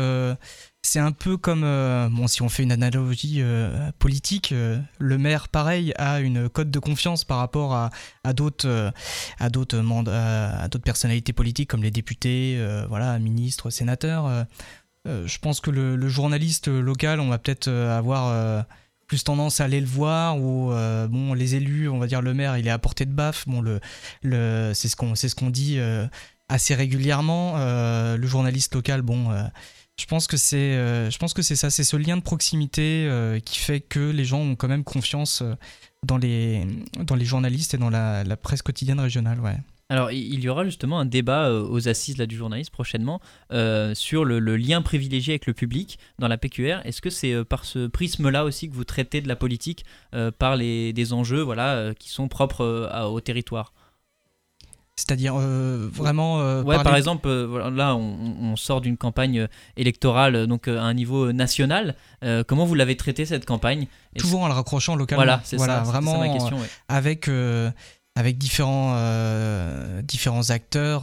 c'est 0.84 0.98
un 0.98 1.12
peu 1.12 1.38
comme, 1.38 1.64
euh, 1.64 2.10
bon, 2.10 2.26
si 2.26 2.42
on 2.42 2.50
fait 2.50 2.62
une 2.62 2.70
analogie 2.70 3.36
euh, 3.38 3.90
politique, 3.98 4.52
euh, 4.52 4.78
le 4.98 5.16
maire, 5.16 5.48
pareil, 5.48 5.94
a 5.96 6.20
une 6.20 6.50
cote 6.50 6.70
de 6.70 6.78
confiance 6.78 7.24
par 7.24 7.38
rapport 7.38 7.74
à, 7.74 7.90
d'autres, 8.34 8.92
à 9.40 9.46
à 9.46 9.48
d'autres 9.48 10.78
personnalités 10.84 11.32
politiques 11.32 11.70
comme 11.70 11.82
les 11.82 11.90
députés, 11.90 12.62
voilà, 12.88 13.18
ministres, 13.18 13.70
sénateurs. 13.70 14.46
je 15.06 15.38
pense 15.38 15.60
que 15.60 15.70
le, 15.70 16.08
journaliste 16.08 16.68
local, 16.68 17.18
on 17.18 17.28
va 17.28 17.38
peut-être 17.38 17.68
avoir 17.70 18.66
plus 19.06 19.24
tendance 19.24 19.60
à 19.60 19.64
aller 19.64 19.80
le 19.80 19.86
voir 19.86 20.38
ou 20.38 20.70
bon 21.08 21.34
les 21.34 21.54
élus 21.54 21.88
on 21.88 21.98
va 21.98 22.06
dire 22.06 22.22
le 22.22 22.32
maire 22.32 22.56
il 22.56 22.66
est 22.66 22.70
à 22.70 22.78
portée 22.78 23.04
de 23.04 23.12
baffe 23.12 23.46
bon 23.46 23.60
le, 23.60 23.78
le 24.22 24.72
c'est 24.72 24.88
ce 24.88 24.96
qu'on 24.96 25.14
c'est 25.14 25.28
ce 25.28 25.34
qu'on 25.34 25.50
dit 25.50 25.78
assez 26.49 26.75
régulièrement 26.75 27.56
le 27.56 28.26
journaliste 28.26 28.75
local 28.75 29.02
bon 29.02 29.31
je 29.96 30.06
pense 30.06 30.26
que 30.26 30.37
c'est, 30.37 30.56
euh, 30.56 31.11
je 31.11 31.19
pense 31.19 31.35
que 31.35 31.43
c'est 31.43 31.56
ça, 31.56 31.70
c'est 31.70 31.85
ce 31.85 31.96
lien 31.96 32.17
de 32.17 32.23
proximité 32.23 33.06
euh, 33.08 33.38
qui 33.38 33.58
fait 33.58 33.81
que 33.81 34.11
les 34.11 34.25
gens 34.25 34.41
ont 34.41 34.56
quand 34.56 34.69
même 34.69 34.85
confiance 34.85 35.43
euh, 35.43 35.55
dans 36.05 36.19
les, 36.19 36.67
dans 36.99 37.14
les 37.14 37.25
journalistes 37.25 37.75
et 37.75 37.79
dans 37.79 37.91
la, 37.91 38.25
presse 38.37 38.62
quotidienne 38.62 39.00
régionale, 39.00 39.41
ouais. 39.41 39.56
Alors, 39.91 40.11
il 40.11 40.41
y 40.41 40.49
aura 40.49 40.64
justement 40.64 40.99
un 40.99 41.04
débat 41.04 41.52
aux 41.52 41.88
assises 41.88 42.16
là, 42.16 42.25
du 42.25 42.37
journaliste 42.37 42.71
prochainement 42.71 43.21
sur 43.92 44.25
le, 44.25 44.57
lien 44.57 44.80
privilégié 44.80 45.35
avec 45.35 45.47
le 45.47 45.52
public 45.52 45.99
dans 46.18 46.26
la 46.26 46.38
PQR. 46.38 46.80
Est-ce 46.85 47.02
que 47.02 47.11
c'est 47.11 47.45
par 47.45 47.66
ce 47.66 47.87
prisme-là 47.87 48.45
aussi 48.45 48.71
que 48.71 48.75
vous 48.75 48.85
traitez 48.85 49.21
de 49.21 49.28
la 49.28 49.37
politique, 49.37 49.85
par 50.38 50.57
les, 50.57 50.95
des 50.95 51.12
enjeux 51.12 51.42
voilà, 51.42 51.92
qui 51.99 52.09
sont 52.09 52.28
propres 52.28 52.90
au 53.04 53.21
territoire? 53.21 53.75
C'est-à-dire 54.96 55.34
euh, 55.36 55.88
vraiment. 55.92 56.40
Euh, 56.40 56.62
ouais, 56.62 56.80
par 56.82 56.94
exemple, 56.94 57.26
euh, 57.26 57.70
là, 57.70 57.96
on, 57.96 58.54
sort 58.56 58.80
d'une 58.80 58.96
campagne 58.96 59.48
électorale 59.76 60.46
donc 60.46 60.68
à 60.68 60.82
un 60.82 60.94
niveau 60.94 61.32
national. 61.32 61.96
comment 62.46 62.64
vous 62.64 62.74
l'avez 62.74 62.96
traité 62.96 63.26
cette 63.26 63.44
campagne? 63.44 63.86
Toujours 64.16 64.42
en 64.42 64.48
le 64.48 64.54
raccrochant 64.54 64.94
localement. 64.94 65.24
Voilà, 65.24 65.40
c'est 65.44 65.58
ça. 65.58 65.80
Vraiment, 65.80 66.18
ma 66.18 66.28
question, 66.28 66.58
avec 66.88 67.28
avec 68.16 68.38
différents 68.38 68.96
différents 70.02 70.50
acteurs. 70.50 71.00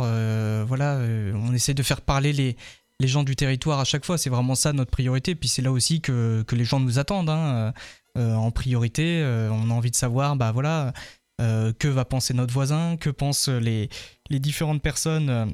voilà, 0.65 0.99
on 1.35 1.53
essaie 1.53 1.73
de 1.73 1.83
faire 1.83 2.01
parler 2.01 2.33
les 2.33 2.55
les 3.01 3.07
gens 3.07 3.23
du 3.23 3.35
territoire 3.35 3.79
à 3.79 3.83
chaque 3.83 4.05
fois. 4.05 4.17
C'est 4.17 4.29
vraiment 4.29 4.55
ça 4.55 4.73
notre 4.73 4.91
priorité. 4.91 5.33
Puis 5.35 5.49
c'est 5.49 5.63
là 5.63 5.71
aussi 5.71 6.01
que, 6.01 6.43
que 6.47 6.55
les 6.55 6.65
gens 6.65 6.79
nous 6.79 6.99
attendent. 6.99 7.29
Hein. 7.29 7.73
en 8.15 8.51
priorité, 8.51 9.21
on 9.51 9.69
a 9.69 9.73
envie 9.73 9.91
de 9.91 9.95
savoir, 9.95 10.37
bah 10.37 10.53
voilà 10.53 10.93
euh, 11.41 11.73
que 11.77 11.87
va 11.87 12.05
penser 12.05 12.33
notre 12.33 12.53
voisin, 12.53 12.97
que 12.97 13.09
pensent 13.09 13.49
les, 13.49 13.89
les 14.29 14.39
différentes 14.39 14.81
personnes 14.81 15.29
euh, 15.29 15.45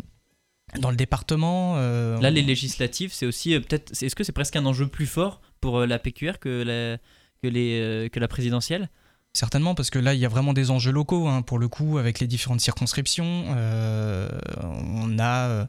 dans 0.80 0.90
le 0.90 0.98
département. 0.98 1.76
Euh, 1.78 2.20
Là, 2.20 2.30
les 2.30 2.42
législatives, 2.42 3.14
c'est 3.14 3.26
aussi 3.26 3.58
peut-être. 3.60 3.92
Est-ce 4.04 4.16
que 4.16 4.24
c'est 4.24 4.34
presque 4.34 4.58
un 4.58 4.66
enjeu 4.66 4.88
plus 4.88 5.06
fort 5.06 5.42
pour 5.62 5.86
la 5.86 5.98
PQR 5.98 6.40
que 6.40 6.64
la, 6.64 6.98
que 7.42 7.48
les, 7.48 8.10
que 8.12 8.20
la 8.20 8.28
présidentielle? 8.28 8.90
Certainement, 9.34 9.76
parce 9.76 9.90
que 9.90 10.00
là, 10.00 10.14
il 10.14 10.20
y 10.20 10.26
a 10.26 10.30
vraiment 10.30 10.54
des 10.54 10.72
enjeux 10.72 10.92
locaux, 10.92 11.28
hein, 11.28 11.42
pour 11.42 11.60
le 11.60 11.68
coup, 11.70 11.98
avec 11.98 12.20
les 12.20 12.28
différentes 12.28 12.62
circonscriptions. 12.62 13.46
on, 13.48 15.20
a, 15.20 15.68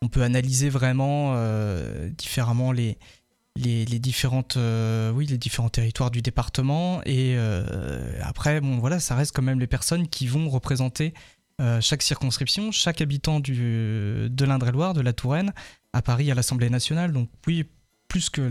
on 0.00 0.08
peut 0.08 0.22
analyser 0.22 0.70
vraiment 0.70 1.36
différemment 2.16 2.72
les, 2.72 2.98
les, 3.56 3.84
différentes, 3.98 4.56
euh, 4.56 5.10
oui, 5.10 5.26
différents 5.26 5.68
territoires 5.68 6.10
du 6.10 6.22
département. 6.22 7.02
Et 7.04 7.34
euh, 7.36 8.18
après, 8.22 8.60
bon, 8.60 8.78
voilà, 8.78 9.00
ça 9.00 9.14
reste 9.14 9.34
quand 9.34 9.42
même 9.42 9.60
les 9.60 9.66
personnes 9.66 10.08
qui 10.08 10.26
vont 10.26 10.48
représenter 10.48 11.14
euh, 11.60 11.80
chaque 11.80 12.02
circonscription, 12.02 12.72
chaque 12.72 13.00
habitant 13.00 13.40
de 13.40 14.44
l'Indre-et-Loire, 14.44 14.94
de 14.94 15.00
la 15.00 15.12
Touraine, 15.12 15.52
à 15.92 16.02
Paris, 16.02 16.30
à 16.30 16.34
l'Assemblée 16.34 16.70
nationale. 16.70 17.12
Donc 17.12 17.28
oui, 17.46 17.64
plus 18.08 18.30
que 18.30 18.42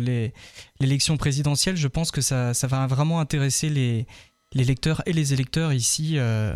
l'élection 0.79 1.17
présidentielle, 1.17 1.77
je 1.77 1.87
pense 1.87 2.11
que 2.11 2.21
ça, 2.21 2.53
ça 2.53 2.67
va 2.67 2.87
vraiment 2.87 3.19
intéresser 3.19 3.69
les, 3.69 4.07
les 4.53 4.65
lecteurs 4.65 5.01
et 5.05 5.13
les 5.13 5.33
électeurs 5.33 5.71
ici, 5.71 6.15
euh, 6.15 6.53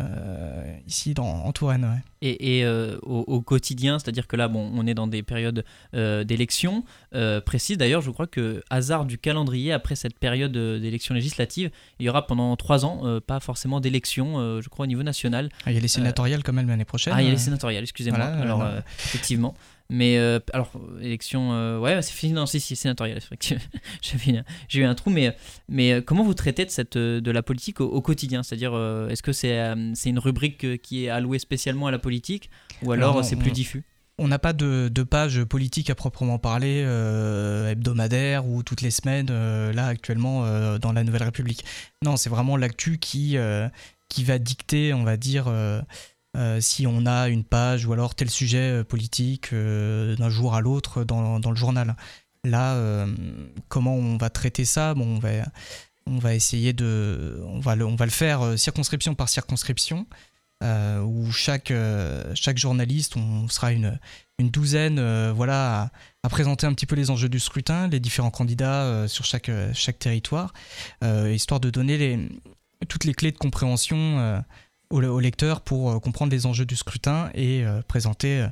ici 0.85 1.13
dans, 1.13 1.25
en 1.25 1.51
Touraine. 1.53 2.01
Et, 2.21 2.57
et 2.57 2.65
euh, 2.65 2.97
au, 3.03 3.39
quotidien, 3.41 3.99
c'est-à-dire 3.99 4.27
que 4.27 4.35
là, 4.35 4.47
bon, 4.47 4.69
on 4.75 4.85
est 4.85 4.93
dans 4.93 5.07
des 5.07 5.23
périodes 5.23 5.63
euh, 5.93 6.23
d'élections 6.23 6.83
précises. 7.45 7.77
D'ailleurs, 7.77 8.01
je 8.01 8.11
crois 8.11 8.27
que 8.27 8.63
hasard 8.69 9.05
du 9.05 9.17
calendrier, 9.17 9.71
après 9.71 9.95
cette 9.95 10.19
période 10.19 10.51
d'élections 10.51 11.13
législatives, 11.13 11.71
il 11.99 12.05
y 12.05 12.09
aura 12.09 12.27
pendant 12.27 12.55
trois 12.57 12.83
ans 12.83 13.19
pas 13.25 13.39
forcément 13.39 13.79
d'élections, 13.79 14.61
je 14.61 14.67
crois, 14.69 14.83
au 14.83 14.87
niveau 14.87 15.03
national. 15.03 15.49
Ah, 15.65 15.71
il 15.71 15.75
y 15.75 15.77
a 15.77 15.81
les 15.81 15.87
sénatoriales 15.87 16.43
quand 16.43 16.53
même 16.53 16.67
l'année 16.67 16.85
prochaine. 16.85 17.13
Ah, 17.15 17.21
il 17.21 17.25
y 17.25 17.29
a 17.29 17.31
les 17.31 17.37
sénatoriales, 17.37 17.83
excusez-moi. 17.83 18.25
Alors, 18.25 18.65
effectivement. 18.99 19.55
Mais 19.89 20.17
alors, 20.51 20.71
élection, 21.01 21.79
ouais, 21.79 22.01
c'est 22.01 22.13
fini, 22.13 22.33
non, 22.33 22.45
si, 22.45 22.59
si, 22.59 22.75
sénatoriale, 22.75 23.19
j'ai 24.01 24.79
eu 24.79 24.83
un 24.83 24.95
trou, 24.95 25.11
mais, 25.11 25.35
mais 25.69 26.01
comment 26.01 26.23
vous 26.23 26.33
traitez 26.33 26.65
de, 26.65 26.71
cette, 26.71 26.97
de 26.97 27.31
la 27.31 27.43
politique 27.43 27.81
au, 27.81 28.01
quotidien? 28.01 28.41
C'est-à-dire, 28.41 28.73
est-ce 29.09 29.21
que 29.21 29.31
c'est 29.31 29.73
c'est 29.93 30.09
une 30.09 30.19
rubrique 30.19 30.81
qui 30.81 31.05
est 31.05 31.09
allouée 31.09 31.39
spécialement 31.39 31.87
à 31.87 31.91
la 31.91 31.99
politique 31.99 32.49
ou 32.81 32.91
alors 32.91 33.23
c'est 33.23 33.35
plus 33.35 33.51
diffus? 33.51 33.83
on 34.17 34.27
n'a 34.27 34.39
pas 34.39 34.53
de, 34.53 34.89
page 35.03 35.43
politique 35.43 35.89
à 35.89 35.95
proprement 35.95 36.39
parler, 36.39 36.83
euh, 36.85 37.69
hebdomadaire 37.69 38.47
ou 38.47 38.63
toutes 38.63 38.81
les 38.81 38.91
semaines, 38.91 39.27
euh, 39.29 39.73
là 39.73 39.87
actuellement 39.87 40.45
euh, 40.45 40.77
dans 40.77 40.93
la 40.93 41.03
Nouvelle 41.03 41.23
République. 41.23 41.65
Non, 42.03 42.17
c'est 42.17 42.29
vraiment 42.29 42.57
l'actu 42.57 42.97
qui, 42.97 43.37
qui 44.09 44.23
va 44.23 44.39
dicter, 44.39 44.93
on 44.93 45.03
va 45.03 45.17
dire, 45.17 45.45
si 46.59 46.87
on 46.87 47.05
a 47.05 47.29
une 47.29 47.43
page 47.43 47.85
ou 47.85 47.93
alors 47.93 48.15
tel 48.15 48.29
sujet 48.29 48.83
politique 48.83 49.53
d'un 49.53 50.29
jour 50.29 50.55
à 50.55 50.61
l'autre 50.61 51.03
dans, 51.03 51.39
le 51.39 51.55
journal. 51.55 51.95
Là, 52.43 53.05
comment 53.69 53.95
on 53.95 54.17
va 54.17 54.29
traiter 54.29 54.65
ça? 54.65 54.93
Bon, 54.93 55.15
on, 55.15 55.19
va, 55.19 55.29
on 56.05 56.17
va 56.19 56.35
essayer 56.35 56.73
de. 56.73 57.41
On 57.47 57.59
va 57.59 57.75
le, 57.75 57.85
on 57.85 57.95
va 57.95 58.05
le 58.05 58.11
faire 58.11 58.57
circonscription 58.57 59.15
par 59.15 59.29
circonscription. 59.29 60.05
Euh, 60.63 61.01
où 61.01 61.31
chaque, 61.33 61.69
euh, 61.69 62.31
chaque 62.33 62.57
journaliste, 62.57 63.17
on 63.17 63.49
sera 63.49 63.73
une, 63.73 63.99
une 64.39 64.49
douzaine 64.49 64.99
euh, 64.99 65.33
voilà, 65.35 65.91
à, 66.23 66.29
présenter 66.29 66.65
un 66.65 66.73
petit 66.73 66.85
peu 66.85 66.95
les 66.95 67.11
enjeux 67.11 67.27
du 67.27 67.41
scrutin, 67.41 67.89
les 67.89 67.99
différents 67.99 68.31
candidats 68.31 69.05
sur 69.07 69.25
chaque, 69.25 69.51
chaque 69.73 69.99
territoire, 69.99 70.53
histoire 71.29 71.59
de 71.59 71.69
donner 71.69 71.97
les, 71.97 72.29
toutes 72.87 73.03
les 73.03 73.13
clés 73.13 73.31
de 73.31 73.37
compréhension 73.37 74.43
aux, 74.89 75.19
lecteurs 75.19 75.61
pour 75.61 76.01
comprendre 76.01 76.31
les 76.31 76.45
enjeux 76.45 76.65
du 76.65 76.75
scrutin 76.75 77.29
et 77.33 77.63
présenter 77.87 78.47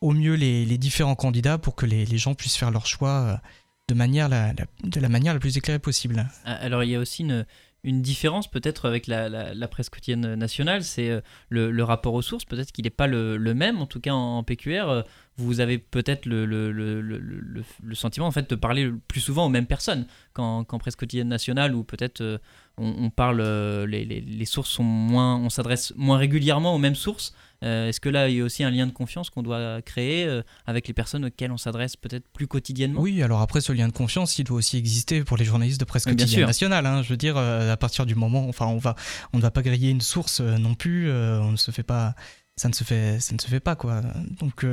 au 0.00 0.12
mieux 0.12 0.34
les, 0.34 0.78
différents 0.78 1.14
candidats 1.14 1.58
pour 1.58 1.74
que 1.74 1.86
les, 1.86 2.18
gens 2.18 2.34
puissent 2.34 2.56
faire 2.56 2.70
leur 2.70 2.86
choix 2.86 3.40
de, 3.88 3.94
manière 3.94 4.28
de 4.28 5.00
la 5.00 5.08
manière 5.08 5.34
la 5.34 5.40
plus 5.40 5.56
éclairée 5.56 5.78
possible. 5.78 6.26
Alors 6.44 6.82
il 6.84 6.90
y 6.90 6.96
a 6.96 6.98
aussi 6.98 7.22
une 7.22 7.46
une 7.84 8.02
différence 8.02 8.50
peut-être 8.50 8.86
avec 8.86 9.06
la, 9.06 9.68
presse 9.68 9.88
quotidienne 9.88 10.34
nationale, 10.34 10.82
c'est 10.82 11.10
euh, 11.10 11.20
le, 11.48 11.84
rapport 11.84 12.14
aux 12.14 12.22
sources. 12.22 12.44
Peut-être 12.44 12.72
qu'il 12.72 12.84
n'est 12.84 12.90
pas 12.90 13.06
le, 13.06 13.38
même, 13.54 13.80
en 13.80 13.86
tout 13.86 14.00
cas 14.00 14.12
en, 14.12 14.42
PQR. 14.42 14.88
Euh, 14.88 15.02
vous 15.36 15.60
avez 15.60 15.78
peut-être 15.78 16.26
le, 16.26 17.62
sentiment 17.92 18.26
en 18.26 18.32
fait 18.32 18.50
de 18.50 18.56
parler 18.56 18.90
plus 19.06 19.20
souvent 19.20 19.46
aux 19.46 19.48
mêmes 19.48 19.66
personnes 19.66 20.06
qu'en 20.32 20.64
presse 20.64 20.96
quotidienne 20.96 21.28
nationale, 21.28 21.74
où 21.74 21.84
peut-être 21.84 22.20
euh, 22.20 22.38
on, 22.76 23.10
parle, 23.10 23.42
les, 23.86 24.44
sources 24.44 24.70
sont 24.70 24.84
moins, 24.84 25.36
on 25.36 25.48
s'adresse 25.48 25.92
moins 25.96 26.18
régulièrement 26.18 26.74
aux 26.74 26.78
mêmes 26.78 26.96
sources. 26.96 27.34
Euh, 27.64 27.88
est-ce 27.88 28.00
que 28.00 28.08
là, 28.08 28.28
il 28.28 28.36
y 28.36 28.40
a 28.40 28.44
aussi 28.44 28.62
un 28.62 28.70
lien 28.70 28.86
de 28.86 28.92
confiance 28.92 29.30
qu'on 29.30 29.42
doit 29.42 29.82
créer 29.82 30.24
euh, 30.24 30.42
avec 30.66 30.86
les 30.86 30.94
personnes 30.94 31.24
auxquelles 31.24 31.50
on 31.50 31.56
s'adresse 31.56 31.96
peut-être 31.96 32.28
plus 32.28 32.46
quotidiennement? 32.46 33.00
Oui, 33.00 33.22
alors 33.22 33.40
après, 33.40 33.60
ce 33.60 33.72
lien 33.72 33.88
de 33.88 33.92
confiance, 33.92 34.38
il 34.38 34.44
doit 34.44 34.58
aussi 34.58 34.76
exister 34.76 35.24
pour 35.24 35.36
les 35.36 35.44
journalistes 35.44 35.80
de 35.80 35.84
presse 35.84 36.04
quotidienne 36.04 36.46
nationale. 36.46 36.86
Hein. 36.86 37.02
je 37.02 37.08
veux 37.08 37.16
dire, 37.16 37.36
euh, 37.36 37.72
à 37.72 37.76
partir 37.76 38.06
du 38.06 38.14
moment, 38.14 38.48
enfin, 38.48 38.66
on 38.66 38.78
va, 38.78 38.94
on 39.32 39.38
ne 39.38 39.42
va 39.42 39.50
pas 39.50 39.62
griller 39.62 39.90
une 39.90 40.00
source 40.00 40.40
non 40.40 40.74
plus. 40.74 41.10
on 41.10 41.52
ne 41.52 41.56
se 41.56 41.70
fait 41.70 41.82
pas, 41.82 42.14
ça 42.56 42.68
ne 42.68 42.74
se 42.74 42.84
fait, 42.84 43.18
ça 43.20 43.34
ne 43.34 43.40
se 43.40 43.48
fait 43.48 43.60
pas 43.60 43.74
quoi. 43.74 44.02
Donc, 44.40 44.64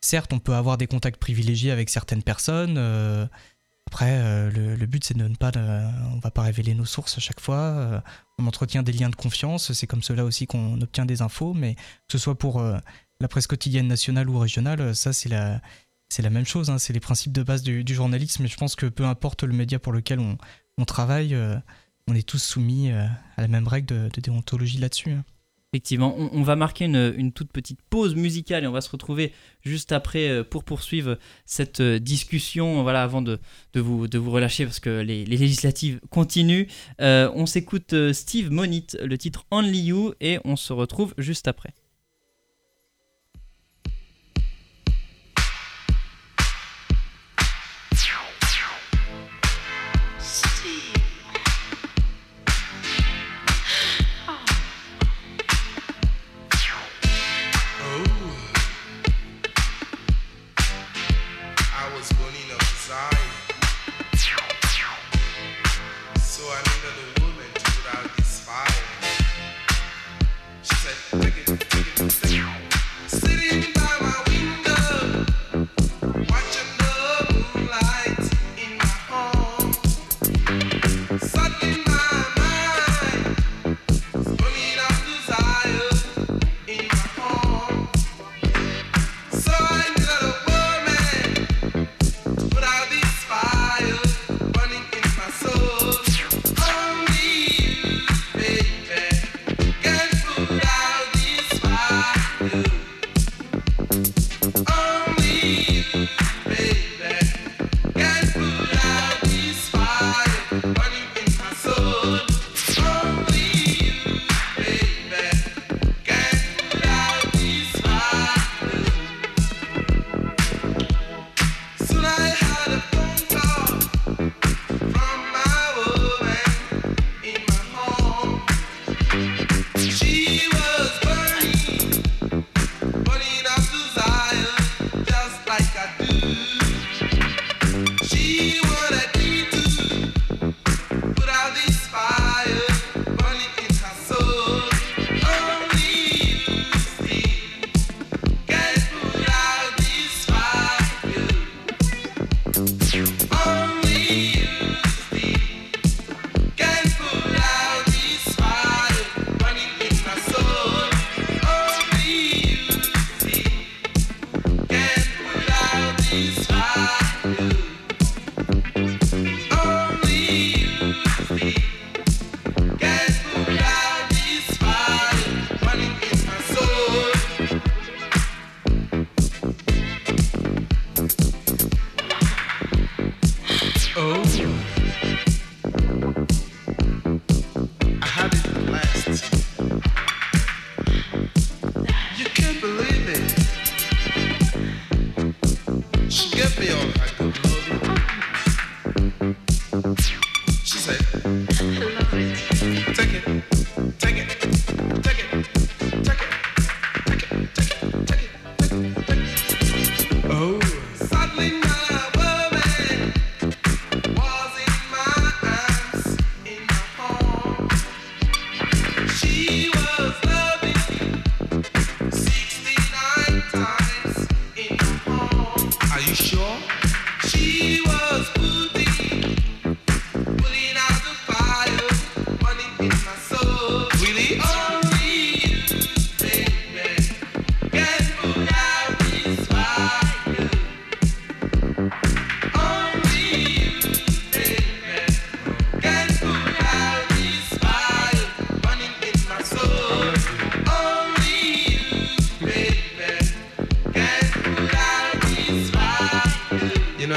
certes, 0.00 0.32
on 0.32 0.38
peut 0.38 0.54
avoir 0.54 0.78
des 0.78 0.86
contacts 0.86 1.20
privilégiés 1.20 1.70
avec 1.70 1.90
certaines 1.90 2.22
personnes. 2.22 2.78
Après, 3.86 4.18
euh, 4.18 4.50
le, 4.76 4.86
but, 4.86 5.04
c'est 5.04 5.16
de 5.16 5.26
ne 5.26 5.34
pas. 5.36 5.52
on 6.12 6.18
va 6.18 6.30
pas 6.30 6.42
révéler 6.42 6.74
nos 6.74 6.84
sources 6.84 7.16
à 7.16 7.20
chaque 7.20 7.40
fois. 7.40 7.56
Euh, 7.56 8.00
on 8.38 8.46
entretient 8.46 8.82
des 8.82 8.92
liens 8.92 9.10
de 9.10 9.16
confiance. 9.16 9.72
C'est 9.72 9.86
comme 9.86 10.02
cela 10.02 10.24
aussi 10.24 10.46
qu'on 10.46 10.80
obtient 10.80 11.06
des 11.06 11.22
infos. 11.22 11.54
Mais 11.54 11.74
que 11.74 12.12
ce 12.12 12.18
soit 12.18 12.36
pour 12.36 12.60
euh, 12.60 12.78
la 13.20 13.28
presse 13.28 13.46
quotidienne 13.46 13.86
nationale 13.86 14.28
ou 14.28 14.38
régionale, 14.38 14.94
ça, 14.94 15.12
c'est 15.12 15.28
la, 15.28 15.60
c'est 16.08 16.22
la 16.22 16.30
même 16.30 16.44
chose. 16.44 16.68
Hein. 16.68 16.78
c'est 16.78 16.92
les 16.92 17.00
principes 17.00 17.32
de 17.32 17.42
base 17.42 17.62
du, 17.62 17.94
journalisme. 17.94 18.44
Et 18.44 18.48
je 18.48 18.56
pense 18.56 18.74
que 18.74 18.86
peu 18.86 19.04
importe 19.06 19.44
le 19.44 19.52
média 19.54 19.78
pour 19.78 19.92
lequel 19.92 20.18
on, 20.20 20.84
travaille, 20.84 21.36
on 22.08 22.14
est 22.14 22.26
tous 22.26 22.42
soumis 22.42 22.90
à 22.90 23.08
la 23.38 23.48
même 23.48 23.68
règle 23.68 23.86
de, 23.86 24.10
de 24.12 24.20
déontologie 24.20 24.78
là-dessus. 24.78 25.12
Hein. 25.12 25.24
Effectivement, 25.72 26.16
on, 26.16 26.42
va 26.42 26.56
marquer 26.56 26.84
une, 26.86 27.32
toute 27.32 27.52
petite 27.52 27.80
pause 27.90 28.14
musicale 28.14 28.64
et 28.64 28.66
on 28.66 28.72
va 28.72 28.80
se 28.80 28.88
retrouver 28.88 29.32
juste 29.62 29.92
après 29.92 30.28
euh, 30.28 30.44
pour 30.44 30.64
poursuivre 30.64 31.18
cette 31.44 31.80
euh, 31.80 31.98
discussion. 31.98 32.82
Voilà, 32.82 33.02
avant 33.02 33.20
de, 33.20 33.38
vous, 33.74 34.06
relâcher 34.30 34.64
parce 34.64 34.80
que 34.80 35.00
les, 35.00 35.26
législatives 35.26 36.00
continuent. 36.08 36.66
Euh, 37.00 37.30
on 37.34 37.46
s'écoute 37.46 37.94
Steve 38.12 38.50
Monit, 38.50 38.86
le 39.02 39.18
titre 39.18 39.44
Only 39.50 39.80
You, 39.80 40.14
et 40.20 40.38
on 40.44 40.56
se 40.56 40.72
retrouve 40.72 41.14
juste 41.18 41.48
après. 41.48 41.74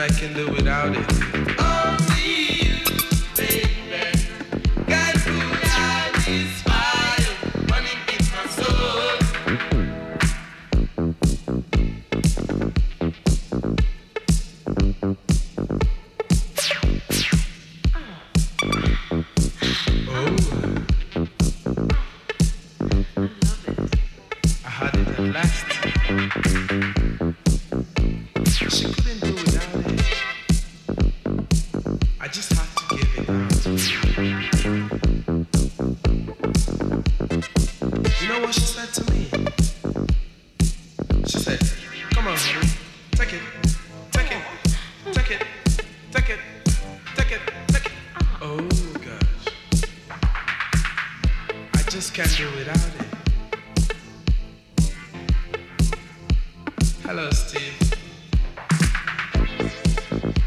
I 0.10 0.12
can 0.12 0.34
do 0.34 0.52
without 0.52 0.96
it. 0.98 1.29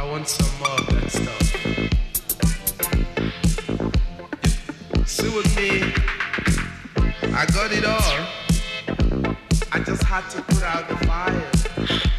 I 0.03 0.11
want 0.11 0.27
some 0.27 0.59
more. 0.59 0.69
See 5.07 5.29
with 5.29 5.57
me, 5.57 5.95
I 7.33 7.47
got 7.47 7.71
it 7.71 7.85
all. 7.85 8.27
I 9.71 9.79
just 9.79 10.03
had 10.03 10.29
to 10.31 10.43
put 10.43 10.63
out 10.65 10.89
the 10.89 10.97
fire. 11.07 12.12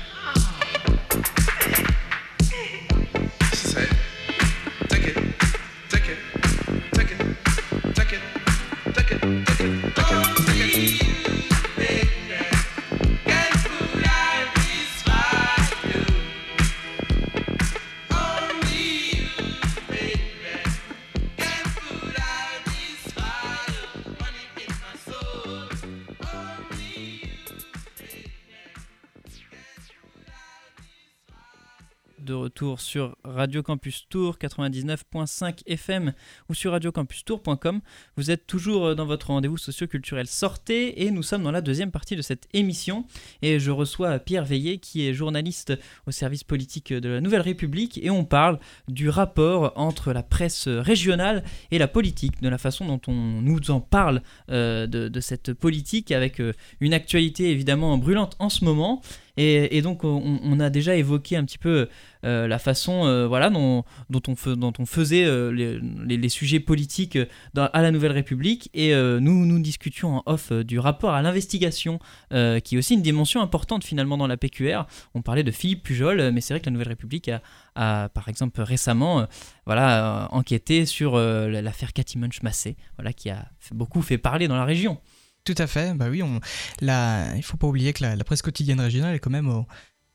Sur 32.79 33.15
Radio 33.23 33.63
Campus 33.63 34.07
Tour 34.09 34.37
99.5 34.37 35.61
FM 35.65 36.13
ou 36.49 36.53
sur 36.53 36.71
radiocampustour.com. 36.71 37.81
Vous 38.17 38.31
êtes 38.31 38.47
toujours 38.47 38.95
dans 38.95 39.05
votre 39.05 39.27
rendez-vous 39.27 39.57
socio-culturel 39.57 40.27
Sortez 40.27 41.03
et 41.03 41.11
nous 41.11 41.23
sommes 41.23 41.43
dans 41.43 41.51
la 41.51 41.61
deuxième 41.61 41.91
partie 41.91 42.15
de 42.15 42.21
cette 42.21 42.47
émission 42.53 43.05
et 43.41 43.59
je 43.59 43.71
reçois 43.71 44.19
Pierre 44.19 44.45
Veillet 44.45 44.77
qui 44.77 45.07
est 45.07 45.13
journaliste 45.13 45.73
au 46.07 46.11
service 46.11 46.43
politique 46.43 46.93
de 46.93 47.09
la 47.09 47.21
Nouvelle 47.21 47.41
République 47.41 47.99
et 48.03 48.09
on 48.09 48.25
parle 48.25 48.59
du 48.87 49.09
rapport 49.09 49.73
entre 49.75 50.13
la 50.13 50.23
presse 50.23 50.67
régionale 50.67 51.43
et 51.71 51.77
la 51.77 51.87
politique, 51.87 52.41
de 52.41 52.49
la 52.49 52.57
façon 52.57 52.85
dont 52.85 53.01
on 53.07 53.41
nous 53.41 53.71
en 53.71 53.79
parle 53.79 54.21
euh, 54.49 54.87
de, 54.87 55.19
cette 55.19 55.53
politique 55.53 56.11
avec 56.11 56.39
euh, 56.39 56.53
une 56.79 56.93
actualité 56.93 57.49
évidemment 57.51 57.97
brûlante 57.97 58.35
en 58.39 58.49
ce 58.49 58.65
moment. 58.65 59.01
Et, 59.35 59.81
donc 59.81 60.03
on, 60.03 60.59
a 60.59 60.69
déjà 60.69 60.95
évoqué 60.95 61.35
un 61.35 61.43
petit 61.43 61.57
peu 61.57 61.89
euh, 62.23 62.47
la 62.47 62.59
façon 62.59 63.05
euh, 63.05 63.27
voilà, 63.27 63.49
dont, 63.49 63.83
on 64.29 64.85
faisait 64.85 65.25
euh, 65.25 65.49
les, 65.49 66.17
les, 66.17 66.29
sujets 66.29 66.59
politiques 66.59 67.17
à 67.55 67.81
la 67.81 67.89
Nouvelle 67.89 68.11
République. 68.11 68.69
Et 68.75 68.93
nous, 68.93 69.45
nous 69.45 69.59
discutions 69.59 70.17
en 70.17 70.23
off 70.27 70.51
du 70.51 70.77
rapport 70.77 71.13
à 71.13 71.21
l'investigation, 71.21 71.99
qui 72.29 72.75
est 72.75 72.77
aussi 72.77 72.93
une 72.93 73.01
dimension 73.01 73.41
importante 73.41 73.83
finalement 73.83 74.17
dans 74.17 74.27
la 74.27 74.37
PQR. 74.37 74.83
On 75.15 75.21
parlait 75.21 75.43
de 75.43 75.51
Philippe 75.51 75.83
Pujol, 75.83 76.31
mais 76.31 76.41
c'est 76.41 76.53
vrai 76.53 76.61
que 76.61 76.65
la 76.67 76.71
Nouvelle 76.71 76.89
République 76.89 77.31
a, 77.75 78.09
par 78.09 78.29
exemple 78.29 78.61
récemment 78.61 79.27
voilà, 79.65 80.27
enquêté 80.31 80.85
sur 80.85 81.17
l'affaire 81.17 81.93
Cathy 81.93 82.17
Munch-Massé, 82.19 82.75
voilà, 82.97 83.13
qui 83.13 83.29
a 83.29 83.47
beaucoup 83.71 84.01
fait 84.01 84.17
parler 84.17 84.47
dans 84.47 84.55
la 84.55 84.65
région. 84.65 84.99
Tout 85.45 85.55
à 85.57 85.67
fait, 85.67 85.93
bah 85.93 86.07
oui, 86.09 86.23
on, 86.23 86.39
il 86.81 87.43
faut 87.43 87.57
pas 87.57 87.67
oublier 87.67 87.91
que 87.91 88.03
la, 88.03 88.23
presse 88.23 88.41
quotidienne 88.41 88.79
régionale 88.79 89.15
est 89.15 89.19
quand 89.19 89.29
même 89.29 89.49
au, 89.49 89.65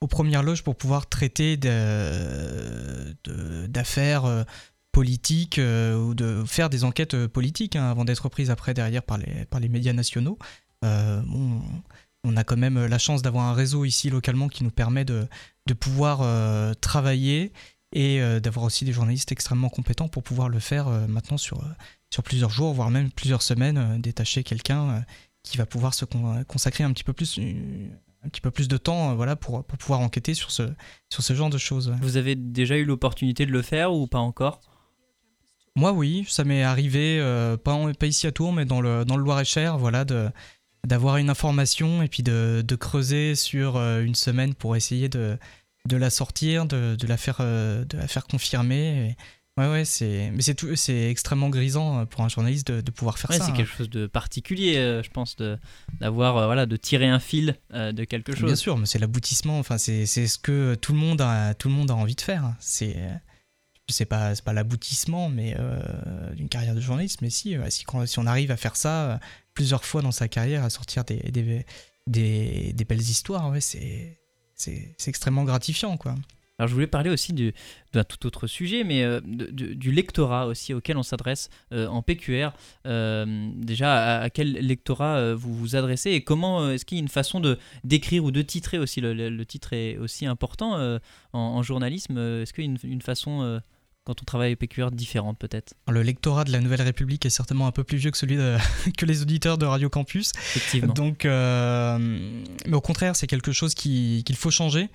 aux 0.00 0.06
premières 0.06 0.42
loges 0.42 0.62
pour 0.62 0.76
pouvoir 0.76 1.08
traiter 1.08 1.56
d'affaires 3.68 4.24
euh, 4.24 4.44
politiques 4.92 5.58
euh, 5.58 5.96
ou 5.96 6.14
de 6.14 6.44
faire 6.46 6.70
des 6.70 6.84
enquêtes 6.84 7.14
euh, 7.14 7.28
politiques 7.28 7.76
hein, 7.76 7.90
avant 7.90 8.04
d'être 8.04 8.28
prises 8.28 8.50
après 8.50 8.74
derrière 8.74 9.02
par 9.02 9.18
les, 9.18 9.44
par 9.46 9.60
les 9.60 9.68
médias 9.68 9.92
nationaux. 9.92 10.38
on 10.82 12.36
a 12.36 12.44
quand 12.44 12.56
même 12.56 12.86
la 12.86 12.98
chance 12.98 13.22
d'avoir 13.22 13.46
un 13.46 13.54
réseau 13.54 13.84
ici 13.84 14.10
localement 14.10 14.48
qui 14.48 14.64
nous 14.64 14.70
permet 14.70 15.04
de, 15.04 15.26
de 15.66 15.74
pouvoir 15.74 16.18
travailler 16.80 17.52
et 17.92 18.20
d'avoir 18.40 18.66
aussi 18.66 18.84
des 18.84 18.92
journalistes 18.92 19.32
extrêmement 19.32 19.70
compétents 19.70 20.08
pour 20.08 20.22
pouvoir 20.22 20.48
le 20.48 20.58
faire 20.58 20.88
maintenant 21.08 21.38
sur, 21.38 21.62
sur 22.10 22.22
plusieurs 22.22 22.50
jours, 22.50 22.72
voire 22.72 22.90
même 22.90 23.10
plusieurs 23.10 23.42
semaines, 23.42 24.00
détacher 24.00 24.42
quelqu'un 24.42 25.04
qui 25.42 25.56
va 25.56 25.66
pouvoir 25.66 25.94
se 25.94 26.04
consacrer 26.44 26.84
un 26.84 26.92
petit 26.92 27.04
peu 27.04 27.12
plus 27.12 27.38
un 28.24 28.28
petit 28.28 28.40
peu 28.40 28.50
plus 28.50 28.68
de 28.68 28.76
temps 28.76 29.10
euh, 29.10 29.14
voilà, 29.14 29.36
pour, 29.36 29.64
pour 29.64 29.78
pouvoir 29.78 30.00
enquêter 30.00 30.34
sur 30.34 30.50
ce, 30.50 30.62
sur 31.08 31.22
ce 31.22 31.34
genre 31.34 31.50
de 31.50 31.58
choses. 31.58 31.94
Vous 32.00 32.16
avez 32.16 32.34
déjà 32.34 32.76
eu 32.76 32.84
l'opportunité 32.84 33.46
de 33.46 33.52
le 33.52 33.62
faire 33.62 33.92
ou 33.92 34.06
pas 34.06 34.18
encore? 34.18 34.60
Moi 35.76 35.92
oui, 35.92 36.26
ça 36.28 36.44
m'est 36.44 36.64
arrivé, 36.64 37.18
euh, 37.20 37.56
pas, 37.56 37.76
pas, 37.94 38.06
ici 38.06 38.26
à 38.26 38.32
Tours, 38.32 38.52
mais 38.52 38.64
dans 38.64 38.80
le, 38.80 39.04
dans 39.04 39.16
le 39.16 39.22
Loir-et-Cher, 39.22 39.78
voilà, 39.78 40.04
de, 40.04 40.28
d'avoir 40.84 41.18
une 41.18 41.30
information 41.30 42.02
et 42.02 42.08
puis 42.08 42.24
de, 42.24 42.64
de 42.66 42.76
creuser 42.76 43.36
sur 43.36 43.76
euh, 43.76 44.02
une 44.02 44.16
semaine 44.16 44.54
pour 44.54 44.74
essayer 44.74 45.08
de, 45.08 45.38
de 45.86 45.96
la 45.96 46.10
sortir, 46.10 46.66
de, 46.66 46.96
de 46.96 47.06
la, 47.06 47.16
faire, 47.16 47.38
de 47.38 47.96
la 47.96 48.08
faire 48.08 48.26
confirmer. 48.26 49.10
Et, 49.10 49.16
Ouais, 49.58 49.68
ouais, 49.68 49.84
c'est, 49.84 50.30
mais 50.32 50.40
c'est 50.40 50.54
tout, 50.54 50.76
c'est 50.76 51.10
extrêmement 51.10 51.48
grisant 51.48 51.98
euh, 51.98 52.04
pour 52.04 52.20
un 52.20 52.28
journaliste 52.28 52.70
de, 52.70 52.90
pouvoir 52.92 53.18
faire 53.18 53.32
ça. 53.32 53.44
C'est 53.44 53.50
hein. 53.50 53.54
quelque 53.54 53.76
chose 53.76 53.90
de 53.90 54.06
particulier, 54.06 54.76
euh, 54.76 55.02
je 55.02 55.10
pense, 55.10 55.34
de, 55.34 55.58
d'avoir, 56.00 56.36
euh, 56.36 56.46
voilà, 56.46 56.64
de 56.64 56.76
tirer 56.76 57.08
un 57.08 57.18
fil 57.18 57.56
de 57.72 58.04
quelque 58.04 58.36
chose. 58.36 58.44
Bien 58.44 58.54
sûr, 58.54 58.78
mais 58.78 58.86
c'est 58.86 59.00
l'aboutissement. 59.00 59.58
Enfin, 59.58 59.76
c'est, 59.76 60.06
c'est 60.06 60.28
ce 60.28 60.38
que 60.38 60.76
tout 60.76 60.92
le 60.92 60.98
monde 60.98 61.20
a, 61.20 61.54
tout 61.54 61.68
le 61.68 61.74
monde 61.74 61.90
a 61.90 61.94
envie 61.94 62.14
de 62.14 62.20
faire. 62.20 62.54
C'est, 62.60 62.96
c'est 63.88 64.04
pas, 64.04 64.36
c'est 64.36 64.44
pas 64.44 64.52
l'aboutissement, 64.52 65.28
mais 65.28 65.56
d'une 66.36 66.48
carrière 66.48 66.76
de 66.76 66.80
journaliste. 66.80 67.20
Mais 67.20 67.30
si, 67.30 67.56
si, 67.68 67.84
si, 68.06 68.18
on 68.20 68.26
arrive 68.26 68.52
à 68.52 68.56
faire 68.56 68.76
ça 68.76 69.18
plusieurs 69.54 69.84
fois 69.84 70.02
dans 70.02 70.12
sa 70.12 70.28
carrière, 70.28 70.62
à 70.62 70.70
sortir 70.70 71.02
des, 71.02 71.16
des, 71.16 71.66
des, 72.06 72.72
des 72.72 72.84
belles 72.84 73.00
histoires, 73.00 73.50
ouais, 73.50 73.60
c'est, 73.60 74.20
c'est, 74.54 74.94
c'est 74.98 75.08
extrêmement 75.08 75.42
gratifiant, 75.42 75.96
quoi. 75.96 76.14
Alors 76.58 76.68
je 76.68 76.74
voulais 76.74 76.88
parler 76.88 77.08
aussi 77.08 77.32
d'un 77.92 78.02
tout 78.02 78.26
autre 78.26 78.48
sujet, 78.48 78.82
mais 78.82 79.04
euh, 79.04 79.20
du 79.22 79.92
lectorat 79.92 80.46
aussi 80.46 80.74
auquel 80.74 80.96
on 80.96 81.04
s'adresse 81.04 81.50
euh, 81.72 81.86
en 81.86 82.02
PQR. 82.02 82.50
Euh, 82.86 83.50
déjà, 83.54 84.22
à, 84.22 84.30
quel 84.30 84.52
lectorat 84.54 85.34
vous 85.34 85.54
vous 85.54 85.76
adressez 85.76 86.10
et 86.10 86.24
comment 86.24 86.70
est-ce 86.70 86.84
qu'il 86.84 86.98
y 86.98 87.00
a 87.00 87.02
une 87.02 87.08
façon 87.08 87.38
de 87.38 87.58
d'écrire 87.84 88.24
ou 88.24 88.32
de 88.32 88.42
titrer 88.42 88.78
aussi 88.78 89.00
le, 89.00 89.44
titre 89.44 89.72
est 89.72 89.98
aussi 89.98 90.26
important 90.26 90.98
en, 91.32 91.62
journalisme. 91.62 92.18
Est-ce 92.18 92.52
qu'il 92.52 92.64
y 92.64 92.68
a 92.68 92.70
une, 92.70 92.78
une 92.82 93.02
façon 93.02 93.60
quand 94.04 94.20
on 94.20 94.24
travaille 94.24 94.54
au 94.54 94.56
PQR 94.56 94.90
différente 94.90 95.38
peut-être? 95.38 95.74
Le 95.88 96.02
lectorat 96.02 96.42
de 96.42 96.50
la 96.50 96.60
Nouvelle 96.60 96.82
République 96.82 97.24
est 97.24 97.30
certainement 97.30 97.68
un 97.68 97.72
peu 97.72 97.84
plus 97.84 97.98
vieux 97.98 98.10
que 98.10 98.18
celui 98.18 98.36
que 98.98 99.06
les 99.06 99.22
auditeurs 99.22 99.58
de 99.58 99.66
Radio 99.66 99.88
Campus. 99.88 100.32
Effectivement. 100.56 100.92
Donc, 100.92 101.24
mais 101.24 102.74
au 102.74 102.80
contraire, 102.80 103.14
c'est 103.14 103.28
quelque 103.28 103.52
chose 103.52 103.74
qu'il 103.74 104.36
faut 104.36 104.50
changer 104.50 104.88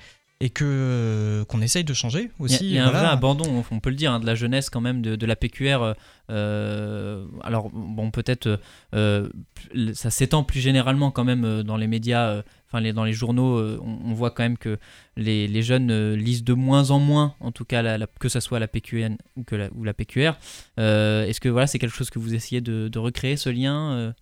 et 0.43 0.49
que 0.49 0.65
euh, 0.67 1.45
qu'on 1.45 1.61
essaye 1.61 1.85
de 1.85 1.93
changer 1.93 2.29
aussi. 2.37 2.65
Il 2.65 2.71
y 2.73 2.77
a, 2.77 2.85
un 2.85 2.91
vrai 2.91 3.05
abandon, 3.05 3.63
on 3.71 3.79
peut 3.79 3.89
le 3.89 3.95
dire, 3.95 4.11
hein, 4.11 4.19
de 4.19 4.25
la 4.25 4.35
jeunesse 4.35 4.69
quand 4.69 4.81
même 4.81 5.01
de, 5.01 5.25
la 5.25 5.37
PQR. 5.37 5.81
Euh, 5.81 5.93
euh, 6.29 7.25
alors 7.41 7.69
bon, 7.69 8.11
peut-être 8.11 8.59
ça 8.91 10.09
s'étend 10.09 10.43
plus 10.43 10.59
généralement 10.59 11.11
quand 11.11 11.23
même 11.23 11.63
dans 11.63 11.77
les 11.77 11.87
médias, 11.87 12.43
enfin 12.67 12.81
les, 12.81 12.91
dans 12.91 13.05
les 13.05 13.13
journaux, 13.13 13.57
on, 13.81 14.13
voit 14.13 14.31
quand 14.31 14.43
même 14.43 14.57
que 14.57 14.79
les, 15.15 15.61
jeunes 15.61 16.13
lisent 16.13 16.43
de 16.43 16.53
moins 16.53 16.91
en 16.91 16.99
moins, 16.99 17.35
en 17.39 17.53
tout 17.53 17.63
cas 17.63 17.97
que 18.19 18.27
ce 18.27 18.41
soit 18.41 18.59
la 18.59 18.67
PQN 18.67 19.15
ou, 19.37 19.43
que 19.45 19.55
la, 19.55 19.69
ou 19.73 19.85
la 19.85 19.93
PQR. 19.93 20.33
Est-ce 20.77 21.39
que 21.39 21.47
voilà, 21.47 21.67
c'est 21.67 21.79
quelque 21.79 21.95
chose 21.95 22.09
que 22.09 22.19
vous 22.19 22.35
essayez 22.35 22.59
de, 22.59 22.99
recréer 22.99 23.37
ce 23.37 23.49
lien 23.49 24.13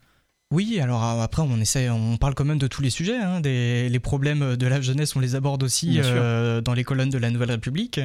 Oui, 0.52 0.82
alors 0.82 1.02
après 1.02 1.42
on 1.42 1.58
essaie, 1.62 1.90
on 1.90 2.18
parle 2.18 2.36
quand 2.36 2.44
même 2.44 2.58
de 2.58 2.68
tous 2.68 2.82
les 2.82 2.90
sujets, 2.90 3.18
hein, 3.18 3.40
des, 3.40 3.88
les 3.88 4.00
problèmes 4.00 4.58
de 4.58 4.68
la 4.68 4.82
jeunesse, 4.82 5.16
on 5.16 5.22
les 5.22 5.36
aborde 5.36 5.64
aussi 5.64 5.98
euh, 5.98 6.60
dans 6.60 6.74
les 6.74 6.84
colonnes 6.84 7.10
de 7.10 7.18
la 7.18 7.30
Nouvelle 7.30 7.52
République. 7.52 8.02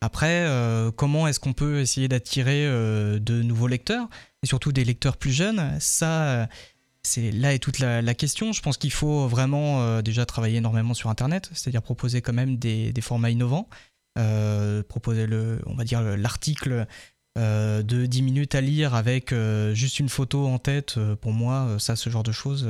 Après, 0.00 0.44
euh, 0.46 0.92
comment 0.92 1.26
est-ce 1.26 1.40
qu'on 1.40 1.54
peut 1.54 1.80
essayer 1.80 2.06
d'attirer 2.06 2.64
euh, 2.66 3.18
de 3.18 3.42
nouveaux 3.42 3.66
lecteurs 3.66 4.08
et 4.44 4.46
surtout 4.46 4.70
des 4.70 4.84
lecteurs 4.84 5.16
plus 5.16 5.32
jeunes? 5.32 5.76
Ça, 5.80 6.48
c'est 7.02 7.32
là 7.32 7.52
est 7.52 7.58
toute 7.58 7.80
la, 7.80 8.14
question. 8.14 8.52
Je 8.52 8.62
pense 8.62 8.76
qu'il 8.76 8.92
faut 8.92 9.26
vraiment 9.26 10.00
déjà 10.00 10.24
travailler 10.24 10.58
énormément 10.58 10.94
sur 10.94 11.10
Internet, 11.10 11.50
c'est-à-dire 11.52 11.82
proposer 11.82 12.22
quand 12.22 12.32
même 12.32 12.58
des, 12.58 12.92
des 12.92 13.00
formats 13.00 13.30
innovants, 13.30 13.68
proposer 14.88 15.26
le, 15.26 15.60
on 15.66 15.74
va 15.74 15.82
dire 15.82 16.00
l'article 16.00 16.86
euh, 17.38 17.82
de 17.84 18.06
10 18.06 18.22
minutes 18.22 18.54
à 18.56 18.60
lire 18.60 18.94
avec 18.94 19.32
euh, 19.32 19.72
juste 19.72 20.00
une 20.00 20.08
photo 20.08 20.48
en 20.48 20.58
tête, 20.58 20.96
euh, 20.98 21.14
pour 21.14 21.32
moi, 21.32 21.76
ça, 21.78 21.94
ce 21.94 22.10
genre 22.10 22.24
de 22.24 22.32
choses, 22.32 22.68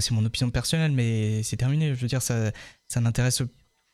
c'est 0.00 0.10
mon 0.10 0.24
opinion 0.24 0.50
personnelle, 0.50 0.90
mais 0.90 1.42
c'est 1.44 1.56
terminé. 1.56 1.94
Je 1.94 2.00
veux 2.00 2.08
dire, 2.08 2.22
ça, 2.22 2.50
ça 2.88 3.00
n'intéresse 3.00 3.42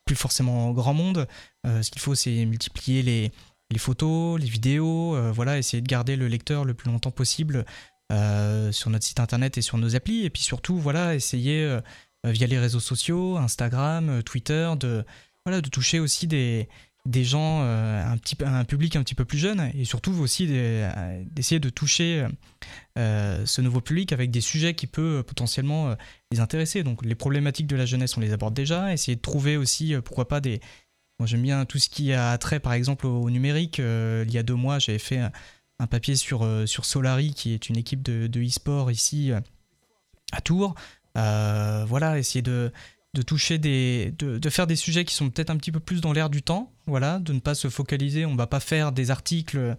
plus 0.06 0.16
forcément 0.16 0.70
grand 0.72 0.94
monde. 0.94 1.28
ce 1.64 1.90
qu'il 1.90 2.00
faut, 2.00 2.14
c'est 2.14 2.46
multiplier 2.46 3.02
les, 3.02 3.30
les, 3.70 3.78
photos, 3.78 4.40
les 4.40 4.48
vidéos, 4.48 5.16
voilà, 5.32 5.58
essayer 5.58 5.82
de 5.82 5.86
garder 5.86 6.16
le 6.16 6.26
lecteur 6.26 6.64
le 6.64 6.72
plus 6.72 6.90
longtemps 6.90 7.10
possible 7.10 7.66
sur 8.10 8.90
notre 8.90 9.04
site 9.04 9.20
internet 9.20 9.58
et 9.58 9.62
sur 9.62 9.76
nos 9.76 9.94
applis, 9.94 10.24
et 10.24 10.30
puis 10.30 10.42
surtout, 10.42 10.78
voilà, 10.78 11.14
essayer 11.14 11.78
via 12.24 12.46
les 12.46 12.58
réseaux 12.58 12.80
sociaux, 12.80 13.36
Instagram, 13.36 14.22
Twitter, 14.22 14.72
de, 14.80 15.04
voilà, 15.44 15.60
de 15.60 15.68
toucher 15.68 16.00
aussi 16.00 16.26
des 16.26 16.66
des 17.06 17.24
gens, 17.24 17.62
euh, 17.62 18.04
un, 18.04 18.16
petit, 18.18 18.36
un 18.44 18.64
public 18.64 18.96
un 18.96 19.02
petit 19.02 19.14
peu 19.14 19.24
plus 19.24 19.38
jeune, 19.38 19.70
et 19.74 19.84
surtout 19.84 20.12
aussi 20.12 20.46
euh, 20.50 21.22
d'essayer 21.30 21.58
de 21.58 21.70
toucher 21.70 22.26
euh, 22.98 23.46
ce 23.46 23.62
nouveau 23.62 23.80
public 23.80 24.12
avec 24.12 24.30
des 24.30 24.40
sujets 24.40 24.74
qui 24.74 24.86
peuvent 24.86 25.24
potentiellement 25.24 25.96
les 26.30 26.40
intéresser. 26.40 26.82
Donc 26.82 27.04
les 27.04 27.14
problématiques 27.14 27.66
de 27.66 27.76
la 27.76 27.86
jeunesse, 27.86 28.16
on 28.16 28.20
les 28.20 28.32
aborde 28.32 28.54
déjà, 28.54 28.92
essayer 28.92 29.16
de 29.16 29.22
trouver 29.22 29.56
aussi, 29.56 29.94
pourquoi 30.04 30.28
pas, 30.28 30.40
des... 30.40 30.60
Moi 31.18 31.26
j'aime 31.26 31.42
bien 31.42 31.66
tout 31.66 31.78
ce 31.78 31.90
qui 31.90 32.14
a 32.14 32.36
trait 32.38 32.60
par 32.60 32.72
exemple 32.72 33.06
au, 33.06 33.28
numérique. 33.28 33.78
il 33.78 34.30
y 34.30 34.38
a 34.38 34.42
deux 34.42 34.54
mois, 34.54 34.78
j'avais 34.78 34.98
fait 34.98 35.18
un, 35.78 35.86
papier 35.86 36.16
sur, 36.16 36.46
sur 36.66 36.84
Solari, 36.84 37.34
qui 37.34 37.52
est 37.52 37.68
une 37.68 37.76
équipe 37.76 38.02
de 38.02 38.40
e-sport 38.42 38.90
ici 38.90 39.32
à 40.32 40.40
Tours. 40.40 40.74
voilà, 41.14 42.18
essayer 42.18 42.42
de 42.42 42.72
de 43.14 43.23
toucher 43.23 43.59
des, 43.59 44.14
de, 44.18 44.51
faire 44.51 44.66
des 44.66 44.77
sujets 44.77 45.05
qui 45.05 45.14
sont 45.14 45.31
peut-être 45.31 45.51
un 45.51 45.57
petit 45.57 45.73
peu 45.73 45.81
plus 45.81 46.01
dans 46.01 46.12
l'air 46.12 46.31
du 46.31 46.42
temps, 46.42 46.73
voilà, 46.87 47.18
de 47.18 47.33
ne 47.33 47.40
pas 47.40 47.55
se 47.55 47.68
focaliser, 47.68 48.25
on 48.25 48.37
va 48.37 48.46
pas 48.46 48.61
faire 48.61 48.92
des 48.92 49.11
articles 49.11 49.77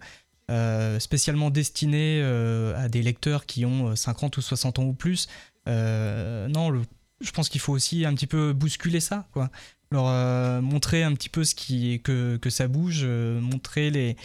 euh, 0.50 0.98
spécialement 0.98 1.50
destinés 1.50 2.20
euh, 2.22 2.76
à 2.76 2.88
des 2.88 3.00
lecteurs 3.00 3.46
qui 3.46 3.64
ont 3.64 3.96
50 3.96 4.36
euh, 4.36 4.38
ou 4.38 4.42
60 4.42 4.78
ans 4.80 4.84
ou 4.84 4.92
plus. 4.92 5.28
non, 5.66 6.82
je 7.20 7.30
pense 7.30 7.48
qu'il 7.48 7.60
faut 7.60 7.72
aussi 7.72 8.04
un 8.04 8.14
petit 8.14 8.26
peu 8.26 8.52
bousculer 8.52 9.00
ça, 9.00 9.28
quoi. 9.32 9.50
Leur 9.90 10.62
montrer 10.62 11.02
un 11.02 11.12
petit 11.12 11.28
peu 11.28 11.44
ce 11.44 11.54
qui 11.54 12.00
que, 12.02 12.38
que 12.38 12.48
ça 12.48 12.66
bouge, 12.66 13.04
montrer 13.04 13.90
les, 13.90 14.16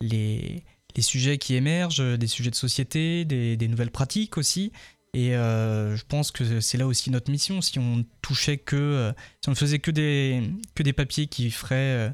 les, 0.00 0.62
les, 0.94 1.02
sujets 1.02 1.36
qui 1.36 1.56
émergent, 1.56 2.16
des 2.16 2.28
sujets 2.28 2.50
de 2.50 2.56
société, 2.56 3.24
des 3.24 3.68
nouvelles 3.68 3.90
pratiques 3.90 4.38
aussi. 4.38 4.70
Et 5.16 5.34
euh, 5.34 5.96
je 5.96 6.04
pense 6.04 6.30
que 6.30 6.60
c'est 6.60 6.76
là 6.76 6.86
aussi 6.86 7.10
notre 7.10 7.30
mission. 7.30 7.62
Si 7.62 7.78
on 7.78 8.04
touchait 8.20 8.58
que, 8.58 8.76
euh, 8.76 9.12
si 9.42 9.48
on 9.48 9.52
ne 9.52 9.56
faisait 9.56 9.78
que 9.78 9.90
des, 9.90 10.42
que 10.74 10.82
des 10.82 10.92
papiers 10.92 11.26
qui 11.26 11.50
feraient 11.50 11.74
euh, 11.74 12.10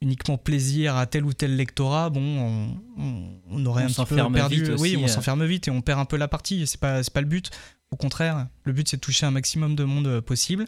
uniquement 0.00 0.36
plaisir 0.36 0.96
à 0.96 1.06
tel 1.06 1.24
ou 1.24 1.32
tel 1.32 1.54
lectorat, 1.54 2.10
bon, 2.10 2.74
on, 2.98 3.66
aurait 3.66 3.84
un 3.84 3.86
petit 3.86 4.04
peu 4.04 4.16
perdu. 4.32 4.74
oui, 4.80 4.96
on 5.00 5.06
s'enferme 5.06 5.46
vite 5.46 5.68
et 5.68 5.70
on 5.70 5.80
perd 5.80 6.00
un 6.00 6.06
peu 6.06 6.16
la 6.16 6.26
partie. 6.26 6.66
C'est 6.66 6.80
pas, 6.80 7.02
pas 7.04 7.20
le 7.20 7.28
but. 7.28 7.52
Au 7.92 7.96
contraire, 7.96 8.48
le 8.64 8.72
but 8.72 8.88
c'est 8.88 8.96
de 8.96 9.00
toucher 9.00 9.26
un 9.26 9.30
maximum 9.30 9.76
de 9.76 9.84
monde 9.84 10.20
possible. 10.20 10.64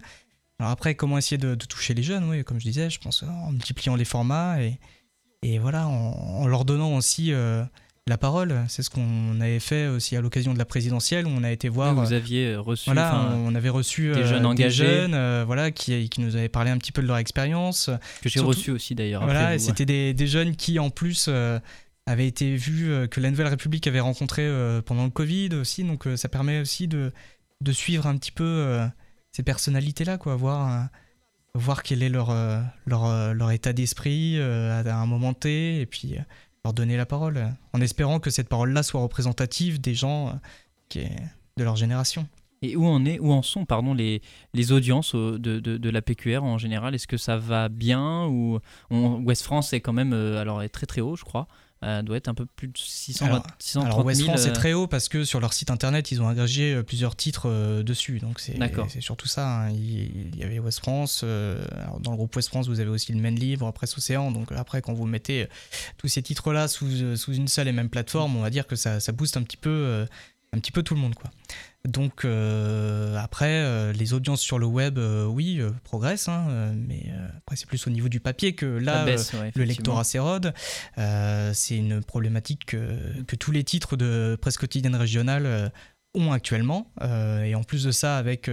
Alors 0.60 0.70
après, 0.70 0.94
comment 0.94 1.18
essayer 1.18 1.36
de, 1.36 1.56
toucher 1.56 1.94
les 1.94 2.04
jeunes? 2.04 2.30
Oui, 2.30 2.44
comme 2.44 2.60
je 2.60 2.64
disais, 2.64 2.90
je 2.90 3.00
pense 3.00 3.24
en 3.24 3.50
multipliant 3.50 3.96
les 3.96 4.04
formats 4.04 4.62
et, 4.62 4.78
et 5.42 5.58
voilà, 5.58 5.88
en, 5.88 6.46
leur 6.46 6.64
donnant 6.64 6.94
aussi 6.94 7.32
la 8.08 8.18
parole. 8.18 8.64
C'est 8.68 8.82
ce 8.82 8.90
qu'on 8.90 9.40
avait 9.40 9.58
fait 9.58 9.88
aussi 9.88 10.16
à 10.16 10.20
l'occasion 10.20 10.54
de 10.54 10.58
la 10.58 10.64
présidentielle 10.64 11.26
où 11.26 11.30
on 11.30 11.42
a 11.42 11.50
été 11.50 11.68
voir. 11.68 11.94
vous 11.94 12.12
euh, 12.12 12.16
aviez 12.16 12.54
reçu. 12.54 12.84
Voilà, 12.86 13.32
on 13.34 13.54
avait 13.54 13.68
reçu 13.68 14.12
des 14.12 14.24
jeunes 14.24 14.44
euh, 14.44 14.48
engagés, 14.48 15.06
euh, 15.12 15.42
voilà, 15.44 15.72
qui, 15.72 16.08
qui, 16.08 16.20
nous 16.20 16.36
avaient 16.36 16.48
parlé 16.48 16.70
un 16.70 16.78
petit 16.78 16.92
peu 16.92 17.02
de 17.02 17.08
leur 17.08 17.16
expérience. 17.16 17.90
Que 18.22 18.28
j'ai 18.28 18.40
reçu 18.40 18.70
aussi 18.70 18.94
d'ailleurs. 18.94 19.24
Voilà, 19.24 19.58
c'était 19.58 19.86
des, 19.86 20.14
des, 20.14 20.26
jeunes 20.28 20.54
qui 20.54 20.78
en 20.78 20.90
plus 20.90 21.28
avaient 22.06 22.28
été 22.28 22.54
vus 22.54 23.08
que 23.08 23.20
la 23.20 23.30
Nouvelle 23.30 23.48
République 23.48 23.88
avait 23.88 24.00
rencontré 24.00 24.48
pendant 24.86 25.04
le 25.04 25.10
Covid 25.10 25.50
aussi, 25.56 25.82
donc 25.82 26.06
ça 26.14 26.28
permet 26.28 26.60
aussi 26.60 26.86
de, 26.86 27.12
de 27.60 27.72
suivre 27.72 28.06
un 28.06 28.16
petit 28.16 28.32
peu 28.32 28.78
ces 29.32 29.42
personnalités-là, 29.42 30.16
quoi, 30.16 30.36
voir 30.36 30.88
voir 31.54 31.82
quel 31.82 32.02
est 32.02 32.10
leur, 32.10 32.36
leur, 32.84 33.34
leur 33.34 33.50
état 33.50 33.72
d'esprit 33.72 34.38
à 34.38 34.96
un 34.96 35.06
moment 35.06 35.34
T, 35.34 35.80
et 35.80 35.86
puis 35.86 36.16
donner 36.72 36.96
la 36.96 37.06
parole, 37.06 37.54
en 37.72 37.80
espérant 37.80 38.20
que 38.20 38.30
cette 38.30 38.48
parole-là 38.48 38.82
soit 38.82 39.00
représentative 39.00 39.80
des 39.80 39.94
gens 39.94 40.38
euh, 40.96 41.00
de 41.56 41.64
leur 41.64 41.76
génération. 41.76 42.26
Et 42.62 42.74
où 42.74 42.86
en, 42.86 43.04
est, 43.04 43.18
où 43.18 43.32
en 43.32 43.42
sont 43.42 43.66
pardon, 43.66 43.92
les, 43.92 44.22
les 44.54 44.72
audiences 44.72 45.14
de, 45.14 45.36
de, 45.36 45.60
de 45.60 45.90
la 45.90 46.00
PQR 46.00 46.42
en 46.42 46.56
général? 46.58 46.94
Est-ce 46.94 47.06
que 47.06 47.18
ça 47.18 47.36
va 47.36 47.68
bien 47.68 48.26
ou 48.26 48.58
West 48.90 49.42
France 49.42 49.72
est 49.72 49.80
quand 49.80 49.92
même 49.92 50.14
euh, 50.14 50.40
alors 50.40 50.62
est 50.62 50.70
très 50.70 50.86
très 50.86 51.02
haut, 51.02 51.16
je 51.16 51.24
crois. 51.24 51.48
Euh, 51.84 52.00
doit 52.02 52.16
être 52.16 52.28
un 52.28 52.34
peu 52.34 52.46
plus 52.46 52.68
de 52.68 52.78
600, 52.78 53.26
alors, 53.26 53.46
630 53.58 53.92
alors 53.92 54.06
West 54.06 54.22
France 54.22 54.46
est 54.46 54.52
très 54.52 54.72
haut 54.72 54.86
parce 54.86 55.10
que 55.10 55.24
sur 55.24 55.40
leur 55.40 55.52
site 55.52 55.70
internet 55.70 56.10
ils 56.10 56.22
ont 56.22 56.28
agrégé 56.28 56.82
plusieurs 56.82 57.14
titres 57.16 57.82
dessus. 57.82 58.18
Donc 58.18 58.40
c'est 58.40 59.00
surtout 59.00 59.28
ça 59.28 59.64
hein. 59.64 59.70
il, 59.70 60.34
y 60.36 60.42
avait 60.42 60.58
West 60.58 60.78
France 60.78 61.22
dans 61.22 62.10
le 62.10 62.16
groupe 62.16 62.34
West 62.34 62.48
France 62.48 62.68
vous 62.68 62.80
avez 62.80 62.88
aussi 62.88 63.12
le 63.12 63.20
Maine 63.20 63.38
Livre 63.38 63.70
Presse 63.72 63.96
Océan 63.98 64.30
donc 64.30 64.52
après 64.52 64.80
quand 64.80 64.94
vous 64.94 65.04
mettez 65.04 65.48
tous 65.98 66.08
ces 66.08 66.22
titres 66.22 66.54
là 66.54 66.66
sous, 66.66 67.16
sous 67.16 67.34
une 67.34 67.48
seule 67.48 67.68
et 67.68 67.72
même 67.72 67.90
plateforme 67.90 68.36
on 68.36 68.40
va 68.40 68.48
dire 68.50 68.66
que 68.66 68.74
ça, 68.74 68.98
ça 68.98 69.12
booste 69.12 69.36
un 69.36 69.42
petit 69.42 69.58
peu 69.58 70.06
un 70.56 70.60
petit 70.60 70.72
peu 70.72 70.82
tout 70.82 70.94
le 70.94 71.00
monde 71.00 71.14
quoi 71.14 71.30
donc 71.86 72.24
euh, 72.24 73.16
après, 73.16 73.62
euh, 73.62 73.92
les 73.92 74.12
audiences 74.12 74.40
sur 74.40 74.58
le 74.58 74.66
web, 74.66 74.98
euh, 74.98 75.24
oui, 75.24 75.60
progressent, 75.84 76.28
hein, 76.28 76.74
mais 76.74 77.06
après 77.38 77.56
c'est 77.56 77.66
plus 77.66 77.86
au 77.86 77.90
niveau 77.90 78.08
du 78.08 78.20
papier 78.20 78.54
que 78.54 78.66
là, 78.66 79.06
le 79.54 79.64
lectorat 79.64 80.04
s'érode. 80.04 80.52
c'est 80.96 81.76
une 81.76 82.02
problématique 82.02 82.66
que, 82.66 83.22
tous 83.38 83.52
les 83.52 83.64
titres 83.64 83.96
de 83.96 84.36
presse 84.40 84.56
quotidienne 84.56 84.96
régionale 84.96 85.72
ont 86.14 86.32
actuellement. 86.32 86.90
et 87.02 87.54
en 87.54 87.62
plus 87.62 87.84
de 87.84 87.90
ça, 87.90 88.18
avec 88.18 88.50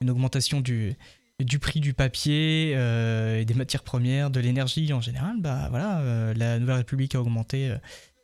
une 0.00 0.10
augmentation 0.10 0.60
du, 0.60 0.96
du 1.40 1.58
prix 1.58 1.80
du 1.80 1.94
papier 1.94 2.72
et 2.72 3.44
des 3.44 3.54
matières 3.54 3.82
premières, 3.82 4.30
de 4.30 4.40
l'énergie 4.40 4.92
en 4.92 5.00
général, 5.00 5.36
bah 5.38 5.68
voilà, 5.70 6.34
la 6.34 6.58
Nouvelle 6.58 6.76
République 6.76 7.14
a 7.14 7.20
augmenté 7.20 7.74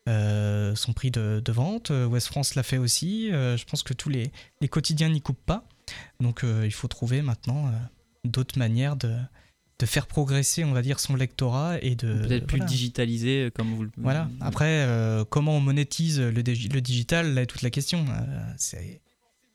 euh, 0.08 0.74
son 0.74 0.92
prix 0.92 1.10
de, 1.10 1.52
vente. 1.52 1.90
Euh, 1.90 2.06
West 2.06 2.26
France 2.26 2.54
l'a 2.54 2.62
fait 2.62 2.78
aussi. 2.78 3.30
Euh, 3.32 3.56
je 3.56 3.64
pense 3.64 3.82
que 3.82 3.94
tous 3.94 4.08
les, 4.08 4.32
les 4.60 4.68
quotidiens 4.68 5.08
n'y 5.08 5.20
coupent 5.20 5.44
pas. 5.46 5.64
Donc 6.20 6.44
il 6.44 6.72
faut 6.72 6.88
trouver 6.88 7.22
maintenant 7.22 7.70
d'autres 8.24 8.58
manières 8.58 8.96
de, 8.96 9.14
de 9.78 9.86
faire 9.86 10.06
progresser, 10.06 10.64
on 10.64 10.72
va 10.72 10.80
dire, 10.80 11.00
son 11.00 11.16
lectorat 11.16 11.78
et 11.82 11.96
de 11.96 12.14
peut-être 12.14 12.46
plus 12.46 12.60
digitaliser 12.60 13.50
comme 13.54 13.74
vous 13.74 13.82
le. 13.82 13.90
Voilà. 13.98 14.30
Après, 14.40 14.86
comment 15.28 15.56
on 15.56 15.60
monétise 15.60 16.20
le, 16.20 16.30
le, 16.30 16.80
digital, 16.80 17.34
là 17.34 17.42
est 17.42 17.46
toute 17.46 17.62
la 17.62 17.70
question. 17.70 18.06
c'est 18.56 19.02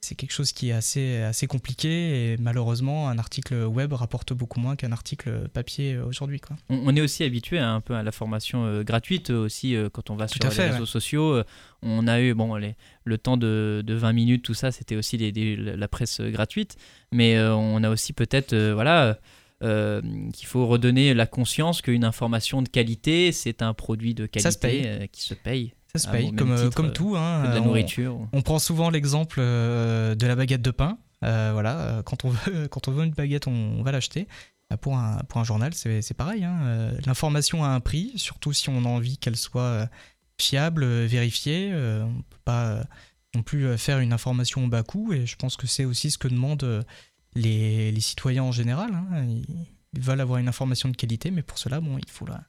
c'est 0.02 0.16
quelque 0.16 0.32
chose 0.32 0.52
qui 0.52 0.70
est 0.70 0.74
assez, 0.74 1.18
assez 1.22 1.48
compliqué 1.48 2.34
et 2.34 2.38
malheureusement 2.38 3.10
un 3.10 3.18
article 3.18 3.56
web 3.64 3.94
rapporte 3.94 4.34
beaucoup 4.34 4.60
moins 4.60 4.76
qu'un 4.76 4.92
article 4.92 5.50
papier 5.50 5.98
aujourd'hui. 5.98 6.40
On, 6.70 6.96
est 6.96 7.02
aussi 7.02 7.24
habitué 7.24 7.60
un 7.60 7.82
peu 7.82 7.96
à 7.96 8.04
la 8.04 8.12
formation 8.12 8.66
euh, 8.66 8.84
gratuite 8.84 9.32
aussi 9.32 9.76
euh, 9.76 9.90
quand 9.90 10.10
on 10.10 10.16
va 10.16 10.28
sur 10.28 10.40
les 10.44 10.70
réseaux 10.70 10.86
sociaux. 10.86 11.34
Euh, 11.34 11.44
on 11.82 12.08
a 12.08 12.22
eu 12.22 12.34
bon, 12.34 12.56
les, 12.56 12.76
le 13.04 13.18
temps 13.18 13.38
de, 13.38 13.84
de, 13.86 13.94
20 13.94 14.14
minutes, 14.14 14.44
tout 14.44 14.54
ça, 14.54 14.72
c'était 14.72 14.96
aussi 14.96 15.18
la 15.18 15.88
presse 15.88 16.22
gratuite. 16.22 16.78
Mais 17.12 17.40
on 17.40 17.84
a 17.84 17.90
aussi 17.90 18.14
peut-être 18.14 18.56
voilà, 18.74 19.20
qu'il 19.62 20.48
faut 20.48 20.66
redonner 20.68 21.14
la 21.14 21.28
conscience 21.28 21.82
qu'une 21.82 22.04
information 22.04 22.62
de 22.62 22.70
qualité, 22.70 23.32
c'est 23.32 23.62
un 23.62 23.74
produit 23.74 24.14
de 24.14 24.26
qualité 24.26 25.10
qui 25.12 25.22
se 25.22 25.34
paye. 25.34 25.74
Ça 25.98 26.08
se 26.08 26.12
paye, 26.12 26.34
comme, 26.34 26.52
euh, 26.52 26.70
comme 26.70 26.94
tout. 26.94 27.16
Hein, 27.16 27.50
de 27.50 27.54
la 27.56 27.60
nourriture. 27.60 28.20
On, 28.34 28.42
prend 28.42 28.60
souvent 28.60 28.90
l'exemple 28.90 29.38
euh, 29.40 30.16
de 30.16 30.28
la 30.28 30.36
baguette 30.36 30.62
de 30.62 30.72
pain. 30.72 30.98
Euh, 31.24 31.52
voilà, 31.54 32.02
quand 32.06 32.26
on, 32.26 32.30
veut, 32.30 32.68
quand 32.72 32.88
on 32.88 32.92
veut 32.92 33.06
une 33.06 33.12
baguette, 33.12 33.48
on, 33.48 33.82
va 33.84 33.92
l'acheter. 33.92 34.28
Pour 34.82 34.98
un, 34.98 35.20
pour 35.30 35.40
un 35.40 35.46
journal, 35.46 35.74
c'est 35.74 36.14
pareil. 36.14 36.44
Hein. 36.44 36.92
L'information 37.06 37.64
a 37.64 37.70
un 37.70 37.80
prix, 37.80 38.12
surtout 38.18 38.52
si 38.52 38.68
on 38.70 38.84
a 38.84 38.88
envie 38.90 39.18
qu'elle 39.18 39.38
soit 39.38 39.90
fiable, 40.38 40.86
vérifiée. 41.06 41.72
on 41.74 42.10
ne 42.10 42.22
peut 42.30 42.40
pas 42.44 42.84
non 43.34 43.44
plus 43.44 43.78
faire 43.78 44.00
une 44.00 44.12
information 44.12 44.66
au 44.66 44.68
bas 44.68 44.84
coût. 44.84 45.14
Et 45.14 45.26
je 45.26 45.38
pense 45.38 45.56
que 45.56 45.68
c'est 45.68 45.86
aussi 45.86 46.12
ce 46.12 46.18
que 46.18 46.28
demandent 46.28 46.86
les, 47.34 47.94
les 47.94 48.02
citoyens 48.02 48.44
en 48.44 48.52
général. 48.52 48.94
Hein. 48.94 49.26
Ils, 49.26 50.02
veulent 50.02 50.22
avoir 50.22 50.40
une 50.40 50.50
information 50.50 50.90
de 50.90 50.98
qualité, 50.98 51.32
mais 51.32 51.42
pour 51.42 51.58
cela, 51.58 51.80
bon, 51.80 51.98
il 51.98 52.10
faut 52.10 52.26
la, 52.26 52.44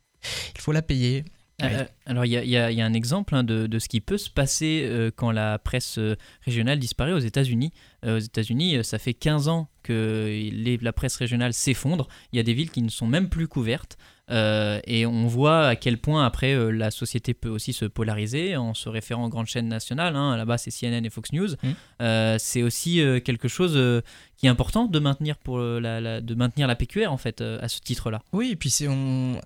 il 0.54 0.61
faut 0.61 0.72
la 0.72 0.82
payer. 0.82 1.24
Euh, 1.62 1.85
alors 2.07 2.25
il 2.25 2.31
y, 2.31 2.57
a 2.57 2.85
un 2.85 2.92
exemple 2.92 3.35
hein, 3.35 3.42
de, 3.42 3.79
ce 3.79 3.88
qui 3.88 4.01
peut 4.01 4.18
se 4.18 4.31
passer 4.31 4.83
euh, 4.85 5.11
quand 5.14 5.33
la 5.33 5.59
presse 5.59 5.99
euh, 5.99 6.14
régionale 6.42 6.79
disparaît 6.79 7.12
aux 7.12 7.18
États-Unis. 7.18 7.73
aux 8.07 8.18
États-Unis, 8.18 8.85
ça 8.85 8.99
fait 8.99 9.14
15 9.14 9.49
ans 9.49 9.68
que 9.83 10.51
la 10.83 10.92
presse 10.92 11.16
régionale 11.16 11.53
s'effondre. 11.53 12.09
Il 12.33 12.37
y 12.37 12.40
a 12.40 12.42
des 12.42 12.55
villes 12.55 12.71
qui 12.71 12.83
ne 12.83 12.90
sont 12.90 13.07
même 13.07 13.29
plus 13.29 13.49
couvertes. 13.49 13.97
et 14.31 15.07
on 15.07 15.27
voit 15.27 15.68
à 15.68 15.77
quel 15.77 15.99
point 15.99 16.25
après 16.25 16.55
la 16.71 16.90
société 16.90 17.33
peut 17.35 17.49
aussi 17.49 17.73
se 17.73 17.87
polariser 17.87 18.57
en 18.57 18.75
se 18.75 18.88
référant 18.88 19.25
aux 19.25 19.29
grandes 19.31 19.47
chaînes 19.47 19.68
nationales. 19.68 20.14
Hein. 20.14 20.37
Là-bas, 20.37 20.59
c'est 20.59 20.71
CNN 20.71 21.05
et 21.05 21.11
Fox 21.11 21.33
News. 21.33 21.55
Mmh. 21.62 22.38
c'est 22.38 22.62
aussi 22.62 23.03
quelque 23.25 23.49
chose 23.49 24.03
qui 24.37 24.47
est 24.47 24.51
important 24.51 24.85
de 24.85 24.99
maintenir, 24.99 25.38
pour 25.38 25.59
la, 25.59 26.21
de 26.21 26.35
maintenir 26.35 26.68
la 26.68 26.77
PQR 26.77 27.11
en 27.11 27.18
fait 27.18 27.40
à 27.40 27.66
ce 27.68 27.81
titre-là. 27.81 28.23
Oui, 28.33 28.51
et 28.53 28.57
puis 28.57 28.71
c'est 28.71 28.88
on 28.88 29.40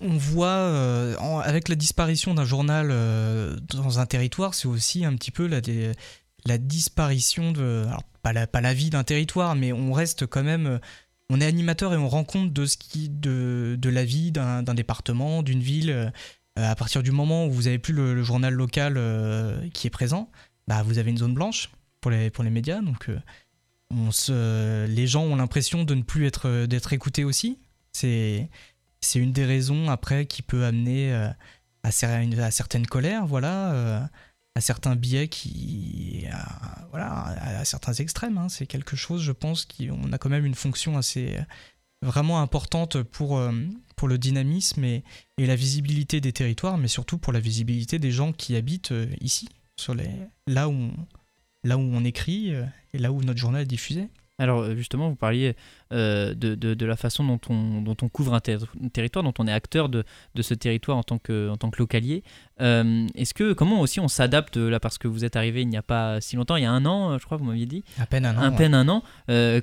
on 0.00 0.16
voit 0.16 0.48
euh, 0.48 1.16
avec 1.44 1.68
la 1.68 1.74
disparition 1.74 2.34
d'un 2.34 2.44
journal 2.44 2.88
euh, 2.90 3.56
dans 3.70 3.98
un 3.98 4.06
territoire, 4.06 4.54
c'est 4.54 4.68
aussi 4.68 5.04
un 5.04 5.14
petit 5.14 5.30
peu 5.30 5.46
la, 5.46 6.58
disparition 6.58 7.52
de, 7.52 7.86
pas 8.22 8.32
la, 8.32 8.74
vie 8.74 8.90
d'un 8.90 9.04
territoire, 9.04 9.54
mais 9.54 9.72
on 9.72 9.92
reste 9.92 10.26
quand 10.26 10.42
même, 10.42 10.66
euh, 10.66 10.78
on 11.28 11.40
est 11.40 11.46
animateur 11.46 11.92
et 11.92 11.96
on 11.96 12.08
rend 12.08 12.24
compte 12.24 12.52
de 12.52 12.66
ce 12.66 12.76
qui, 12.76 13.08
de, 13.08 13.78
la 13.82 14.04
vie 14.04 14.32
d'un 14.32 14.62
département, 14.62 15.42
d'une 15.42 15.60
ville. 15.60 16.12
à 16.56 16.74
partir 16.74 17.02
du 17.02 17.10
moment 17.10 17.46
où 17.46 17.50
vous 17.50 17.62
n'avez 17.64 17.78
plus 17.78 17.92
le, 17.92 18.22
journal 18.22 18.54
local 18.54 18.94
qui 19.74 19.86
est 19.86 19.90
présent, 19.90 20.30
bah 20.66 20.82
vous 20.82 20.98
avez 20.98 21.10
une 21.10 21.18
zone 21.18 21.34
blanche 21.34 21.70
pour 22.00 22.10
les, 22.10 22.30
pour 22.30 22.44
les 22.44 22.50
médias, 22.50 22.80
donc 22.80 23.10
on 23.90 24.10
se, 24.10 24.86
les 24.86 25.06
gens 25.06 25.24
ont 25.24 25.36
l'impression 25.36 25.84
de 25.84 25.94
ne 25.94 26.02
plus 26.02 26.26
être 26.26 26.64
d'être 26.64 26.94
écoutés 26.94 27.24
aussi. 27.24 27.58
C'est 27.92 28.48
c'est 29.00 29.18
une 29.18 29.32
des 29.32 29.44
raisons 29.44 29.88
après 29.88 30.26
qui 30.26 30.42
peut 30.42 30.64
amener 30.64 31.12
euh, 31.12 31.28
à, 31.82 31.88
à, 31.88 32.50
certaines 32.50 32.86
colères, 32.86 33.26
voilà, 33.26 33.72
euh, 33.72 34.00
à 34.54 34.60
certains 34.60 34.96
biais 34.96 35.28
qui, 35.28 36.26
voilà, 36.90 37.10
à, 37.10 37.64
certains 37.64 37.94
extrêmes. 37.94 38.38
Hein. 38.38 38.48
C'est 38.48 38.66
quelque 38.66 38.96
chose, 38.96 39.22
je 39.22 39.32
pense, 39.32 39.64
qui 39.64 39.90
on 39.90 40.12
a 40.12 40.18
quand 40.18 40.30
même 40.30 40.44
une 40.44 40.54
fonction 40.54 40.96
assez 40.96 41.38
vraiment 42.02 42.40
importante 42.40 43.02
pour 43.02 43.38
euh, 43.38 43.52
pour 43.96 44.06
le 44.06 44.18
dynamisme 44.18 44.84
et, 44.84 45.02
la 45.38 45.56
visibilité 45.56 46.20
des 46.20 46.32
territoires, 46.32 46.78
mais 46.78 46.88
surtout 46.88 47.18
pour 47.18 47.32
la 47.32 47.40
visibilité 47.40 47.98
des 47.98 48.12
gens 48.12 48.32
qui 48.32 48.54
habitent 48.54 48.94
ici, 49.20 49.48
sur 49.76 49.94
les 49.94 50.10
là 50.46 50.68
où 50.68 50.90
là 51.64 51.76
où 51.76 51.80
on 51.80 52.04
écrit 52.04 52.50
et 52.92 52.98
là 52.98 53.12
où 53.12 53.22
notre 53.22 53.38
journal 53.38 53.62
est 53.62 53.66
diffusé. 53.66 54.08
Alors 54.40 54.60
euh, 54.60 54.76
justement, 54.76 55.08
vous 55.08 55.16
parliez 55.16 55.56
euh, 55.92 56.32
de, 56.32 56.54
de, 56.54 56.86
la 56.86 56.96
façon 56.96 57.24
dont 57.24 57.40
on, 57.50 57.82
dont 57.82 57.96
on 58.02 58.08
couvre 58.08 58.34
un, 58.34 58.40
territoire, 58.40 59.24
dont 59.24 59.34
on 59.38 59.48
est 59.48 59.52
acteur 59.52 59.88
de, 59.88 60.04
de, 60.36 60.42
ce 60.42 60.54
territoire 60.54 60.96
en 60.96 61.02
tant 61.02 61.18
que, 61.18 61.50
en 61.50 61.56
tant 61.56 61.70
que 61.70 61.78
localier. 61.80 62.22
Euh, 62.60 63.08
est-ce 63.16 63.34
que 63.34 63.52
comment 63.52 63.80
aussi 63.80 63.98
on 63.98 64.06
s'adapte 64.06 64.56
là 64.56 64.78
parce 64.78 64.96
que 64.96 65.08
vous 65.08 65.24
êtes 65.24 65.34
arrivé 65.34 65.62
il 65.62 65.68
n'y 65.68 65.76
a 65.76 65.82
pas 65.82 66.20
si 66.20 66.36
longtemps, 66.36 66.54
il 66.54 66.62
y 66.62 66.66
a 66.66 66.70
un 66.70 66.86
an, 66.86 67.18
je 67.18 67.24
crois, 67.24 67.36
vous 67.36 67.44
m'aviez 67.44 67.66
dit. 67.66 67.82
À 68.00 68.06
peine 68.06 68.26
un 68.26 68.38
an. 68.38 68.42
À 68.42 68.50
peine 68.52 68.74
un 68.74 68.88
an. 68.88 69.02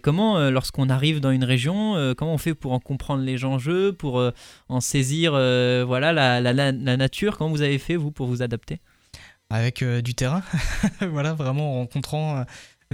comment, 0.01 0.49
lorsqu'on 0.49 0.89
arrive 0.89 1.21
dans 1.21 1.31
une 1.31 1.45
région, 1.45 2.13
comment 2.17 2.33
on 2.33 2.38
fait 2.38 2.53
pour 2.53 2.73
en 2.73 2.79
comprendre 2.79 3.23
les 3.23 3.45
enjeux, 3.45 3.93
pour 3.93 4.21
en 4.67 4.81
saisir, 4.81 5.31
voilà, 5.31 6.11
la, 6.11 6.41
la, 6.41 6.53
la, 6.53 6.97
nature? 6.97 7.38
Comment 7.38 7.51
vous 7.51 7.61
avez 7.61 7.77
fait 7.77 7.95
vous 7.95 8.11
pour 8.11 8.27
vous 8.27 8.41
adapter? 8.41 8.79
Avec 9.49 9.83
du 9.83 10.15
terrain, 10.15 10.41
voilà, 11.01 11.33
vraiment 11.33 11.75
en 11.75 11.79
rencontrant 11.81 12.43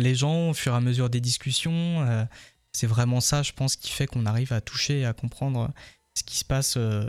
les 0.02 0.16
gens 0.16 0.50
au 0.50 0.54
fur 0.54 0.74
et 0.74 0.76
à 0.76 0.82
mesure 0.82 1.10
des 1.10 1.22
discussions. 1.22 2.02
Euh, 2.02 2.26
c'est 2.74 2.88
vraiment 2.88 3.22
ça, 3.22 3.44
je 3.44 3.52
pense, 3.54 3.76
qui 3.76 3.92
fait 3.92 4.08
qu'on 4.08 4.26
arrive 4.26 4.54
à 4.54 4.62
toucher 4.62 5.02
et 5.02 5.06
à 5.06 5.14
comprendre 5.14 5.72
ce 6.16 6.24
qui 6.24 6.38
se 6.38 6.46
passe 6.46 6.76
euh, 6.78 7.08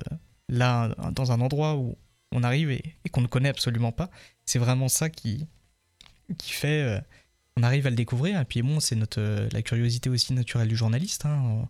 là, 0.48 0.94
dans 1.12 1.32
un 1.32 1.40
endroit 1.40 1.76
où 1.76 1.96
on 2.32 2.42
arrive 2.42 2.70
et, 2.70 2.94
qu'on 3.10 3.20
ne 3.20 3.26
connaît 3.26 3.48
absolument 3.48 3.92
pas. 3.92 4.10
C'est 4.44 4.58
vraiment 4.58 4.88
ça 4.88 5.10
qui, 5.10 5.46
qui 6.38 6.52
fait 6.52 6.82
euh, 6.82 7.00
qu'on 7.54 7.62
arrive 7.62 7.86
à 7.86 7.90
le 7.90 7.96
découvrir. 7.96 8.40
Et 8.40 8.44
puis 8.44 8.62
bon, 8.62 8.80
c'est 8.80 8.96
notre 8.96 9.20
la 9.52 9.62
curiosité 9.62 10.10
aussi 10.10 10.32
naturelle 10.32 10.68
du 10.68 10.76
journaliste. 10.76 11.26
Hein. 11.26 11.68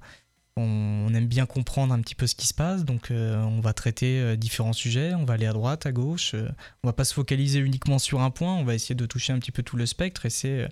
On, 0.56 1.12
aime 1.14 1.26
bien 1.26 1.46
comprendre 1.46 1.92
un 1.94 2.00
petit 2.00 2.14
peu 2.14 2.26
ce 2.26 2.34
qui 2.34 2.46
se 2.46 2.54
passe, 2.54 2.84
donc 2.84 3.08
on 3.10 3.60
va 3.60 3.72
traiter 3.72 4.36
différents 4.36 4.74
sujets, 4.74 5.14
on 5.14 5.24
va 5.24 5.34
aller 5.34 5.46
à 5.46 5.52
droite, 5.52 5.86
à 5.86 5.92
gauche, 5.92 6.34
on 6.82 6.88
va 6.88 6.92
pas 6.92 7.04
se 7.04 7.14
focaliser 7.14 7.58
uniquement 7.58 7.98
sur 7.98 8.20
un 8.20 8.30
point, 8.30 8.54
on 8.54 8.64
va 8.64 8.74
essayer 8.74 8.94
de 8.94 9.06
toucher 9.06 9.32
un 9.32 9.38
petit 9.38 9.50
peu 9.50 9.62
tout 9.62 9.76
le 9.76 9.86
spectre 9.86 10.26
et 10.26 10.30
c'est 10.30 10.68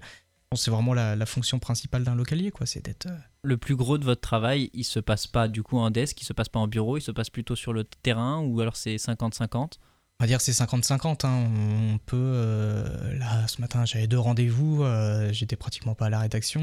c'est 0.56 0.72
vraiment 0.72 0.94
la, 0.94 1.26
fonction 1.26 1.60
principale 1.60 2.02
d'un 2.02 2.16
localier, 2.16 2.50
quoi. 2.50 2.66
C'est 2.66 2.84
d'être. 2.84 3.06
Euh, 3.06 3.16
le 3.42 3.56
plus 3.56 3.76
gros 3.76 3.98
de 3.98 4.04
votre 4.04 4.20
travail, 4.20 4.68
il 4.74 4.82
se 4.82 4.98
passe 4.98 5.28
pas 5.28 5.46
du 5.46 5.62
coup 5.62 5.78
en 5.78 5.90
desk, 5.90 6.20
il 6.20 6.24
se 6.24 6.32
passe 6.32 6.48
pas 6.48 6.58
en 6.58 6.66
bureau, 6.66 6.98
il 6.98 7.02
se 7.02 7.12
passe 7.12 7.30
plutôt 7.30 7.54
sur 7.54 7.72
le 7.72 7.84
terrain 7.84 8.40
ou 8.40 8.60
alors 8.60 8.74
c'est 8.74 8.96
50-50 8.96 9.74
on 10.20 10.24
va 10.24 10.26
dire 10.26 10.42
c'est 10.42 10.52
50-50. 10.52 11.26
Hein. 11.26 11.48
On 11.94 11.96
peut. 12.04 12.16
Euh, 12.18 13.18
là, 13.18 13.48
ce 13.48 13.58
matin, 13.62 13.86
j'avais 13.86 14.06
deux 14.06 14.18
rendez-vous. 14.18 14.84
Euh, 14.84 15.32
j'étais 15.32 15.56
pratiquement 15.56 15.94
pas 15.94 16.06
à 16.06 16.10
la 16.10 16.18
rédaction. 16.18 16.60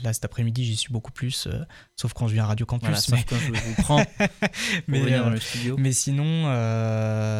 là, 0.00 0.12
cet 0.12 0.24
après-midi, 0.24 0.64
j'y 0.64 0.76
suis 0.76 0.92
beaucoup 0.92 1.10
plus. 1.10 1.48
sauf 1.96 2.12
quand 2.12 2.28
je 2.28 2.34
viens 2.34 2.44
à 2.44 2.46
Radio 2.46 2.66
Campus. 2.66 3.08
Voilà, 3.08 3.24
mais... 3.24 3.24
quand 3.28 3.36
je 3.36 3.60
vous 3.60 3.82
prends 3.82 4.04
mais, 4.86 5.00
venir 5.00 5.24
dans 5.24 5.30
le 5.30 5.40
studio. 5.40 5.76
Mais 5.76 5.92
sinon, 5.92 6.44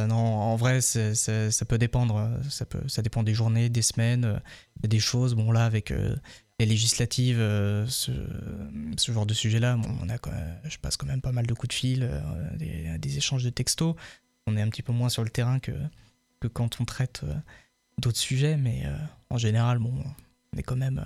non, 0.08 0.16
en 0.16 0.56
vrai, 0.56 0.80
ça 0.80 1.64
peut 1.68 1.78
dépendre. 1.78 2.28
Ça, 2.50 2.66
peut, 2.66 2.82
ça 2.88 3.02
dépend 3.02 3.22
des 3.22 3.34
journées, 3.34 3.68
des 3.68 3.82
semaines 3.82 4.40
des 4.82 5.00
choses. 5.00 5.34
Bon, 5.34 5.52
là, 5.52 5.64
avec 5.64 5.90
euh, 5.90 6.16
les 6.58 6.66
législatives, 6.66 7.40
euh, 7.40 7.86
ce, 7.86 8.12
ce, 8.96 9.12
genre 9.12 9.26
de 9.26 9.34
sujet-là, 9.34 9.76
bon, 9.76 9.88
on 10.02 10.08
a, 10.08 10.16
je 10.68 10.78
passe 10.78 10.96
quand 10.96 11.06
même 11.06 11.20
pas 11.20 11.32
mal 11.32 11.46
de 11.46 11.54
coups 11.54 11.68
de 11.68 11.74
fil, 11.74 12.08
euh, 12.10 12.98
des, 12.98 13.16
échanges 13.16 13.44
de 13.44 13.50
textos. 13.50 13.94
On 14.46 14.56
est 14.56 14.62
un 14.62 14.68
petit 14.68 14.82
peu 14.82 14.92
moins 14.92 15.08
sur 15.08 15.24
le 15.24 15.30
terrain 15.30 15.58
que, 15.58 15.72
que 16.40 16.48
quand 16.48 16.80
on 16.80 16.84
traite 16.84 17.24
d'autres 17.98 18.18
sujets, 18.18 18.56
mais 18.56 18.84
en 19.30 19.38
général, 19.38 19.78
bon, 19.78 19.94
on 20.52 20.58
est 20.58 20.62
quand 20.62 20.76
même 20.76 21.02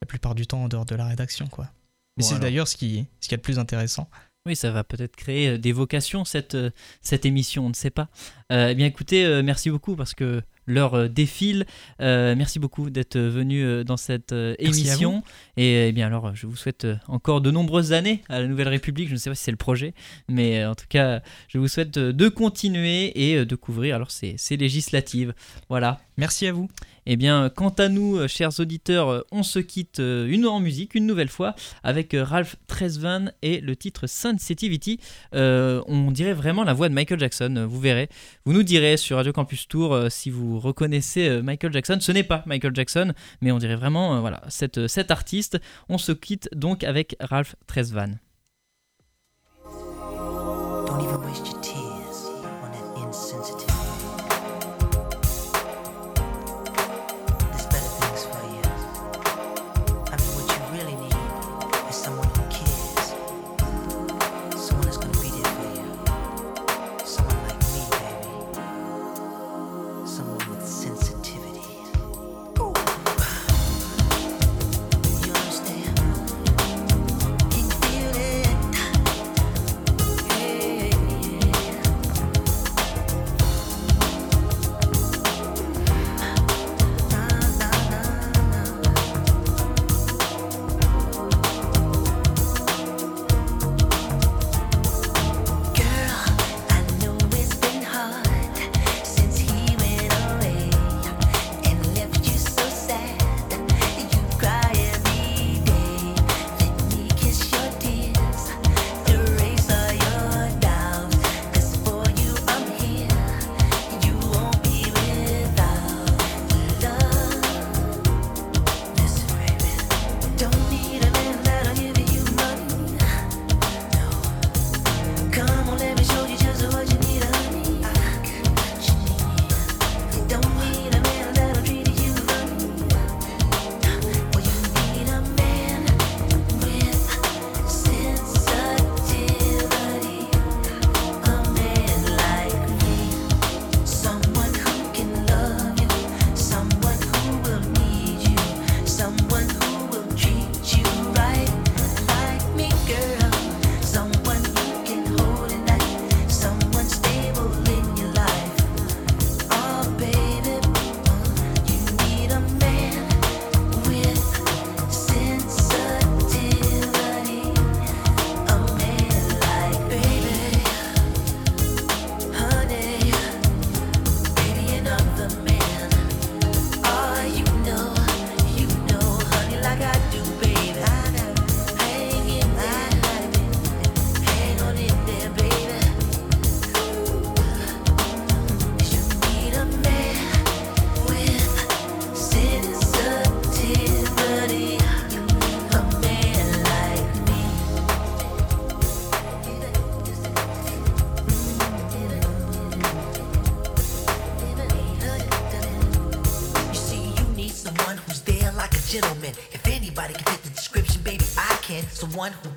la 0.00 0.06
plupart 0.06 0.34
du 0.34 0.46
temps 0.46 0.64
en 0.64 0.68
dehors 0.68 0.84
de 0.84 0.94
la 0.94 1.06
rédaction, 1.06 1.46
quoi. 1.46 1.70
Mais 2.16 2.22
c'est 2.22 2.38
d'ailleurs 2.38 2.68
ce 2.68 2.76
qui, 2.76 3.06
ce 3.20 3.28
qui 3.28 3.34
est 3.34 3.38
le 3.38 3.42
plus 3.42 3.58
intéressant. 3.58 4.10
Oui, 4.46 4.56
ça 4.56 4.72
va 4.72 4.82
peut-être 4.82 5.14
créer 5.14 5.56
des 5.56 5.72
vocations, 5.72 6.24
cette, 6.24 6.56
cette 7.00 7.24
émission, 7.24 7.66
on 7.66 7.68
ne 7.68 7.74
sait 7.74 7.90
pas. 7.90 8.08
eh 8.50 8.74
bien 8.74 8.86
écoutez, 8.86 9.40
merci 9.42 9.70
beaucoup 9.70 9.94
parce 9.94 10.14
que 10.14 10.42
leur 10.66 10.94
euh, 10.94 11.08
défile. 11.08 11.66
Euh, 12.00 12.34
merci 12.36 12.58
beaucoup 12.58 12.90
d'être 12.90 13.18
venu 13.18 13.64
euh, 13.64 13.84
dans 13.84 13.96
cette 13.96 14.34
émission. 14.58 15.22
Et 15.56 15.88
eh 15.88 15.92
bien 15.92 16.06
alors, 16.06 16.34
je 16.34 16.46
vous 16.46 16.56
souhaite 16.56 16.86
encore 17.08 17.40
de 17.40 17.50
nombreuses 17.50 17.92
années 17.92 18.22
à 18.28 18.40
la 18.40 18.46
Nouvelle 18.46 18.68
République. 18.68 19.08
Je 19.08 19.14
ne 19.14 19.18
sais 19.18 19.30
pas 19.30 19.34
si 19.34 19.44
c'est 19.44 19.50
le 19.50 19.56
projet, 19.56 19.94
mais 20.28 20.64
en 20.64 20.74
tout 20.74 20.86
cas, 20.88 21.22
je 21.48 21.58
vous 21.58 21.68
souhaite 21.68 21.92
de 21.98 22.28
continuer 22.28 23.32
et 23.32 23.44
de 23.44 23.56
couvrir 23.56 23.96
alors 23.96 24.10
ces, 24.10 24.36
ces 24.38 24.56
législatives. 24.56 25.34
Voilà. 25.68 26.00
Merci 26.16 26.46
à 26.46 26.52
vous. 26.52 26.68
Eh 27.04 27.16
bien, 27.16 27.50
quant 27.50 27.70
à 27.70 27.88
nous, 27.88 28.16
euh, 28.16 28.28
chers 28.28 28.60
auditeurs, 28.60 29.08
euh, 29.08 29.20
on 29.32 29.42
se 29.42 29.58
quitte 29.58 29.98
euh, 29.98 30.28
une 30.28 30.46
en 30.46 30.60
musique, 30.60 30.94
une 30.94 31.06
nouvelle 31.06 31.28
fois, 31.28 31.56
avec 31.82 32.14
Ralph 32.16 32.56
Tresvan 32.68 33.32
et 33.42 33.60
le 33.60 33.74
titre 33.74 34.06
Sensitivity. 34.06 35.00
on 35.32 36.10
dirait 36.12 36.32
vraiment 36.32 36.64
la 36.64 36.74
voix 36.74 36.88
de 36.88 36.94
Michael 36.94 37.18
Jackson, 37.18 37.66
vous 37.68 37.80
verrez. 37.80 38.08
Vous 38.44 38.52
nous 38.52 38.62
direz 38.62 38.96
sur 38.96 39.16
Radio 39.16 39.32
Campus 39.32 39.66
Tour 39.66 40.06
si 40.10 40.30
vous 40.30 40.60
reconnaissez 40.60 41.42
Michael 41.42 41.72
Jackson. 41.72 41.98
Ce 42.00 42.12
n'est 42.12 42.22
pas 42.22 42.42
Michael 42.46 42.74
Jackson, 42.74 43.12
mais 43.40 43.52
on 43.52 43.58
dirait 43.58 43.76
vraiment 43.76 44.20
voilà, 44.20 44.42
cet 44.48 45.10
artiste. 45.10 45.60
On 45.88 45.98
se 45.98 46.12
quitte 46.12 46.48
donc 46.54 46.84
avec 46.84 47.16
Ralph 47.20 47.56
Tresvan. 47.66 48.18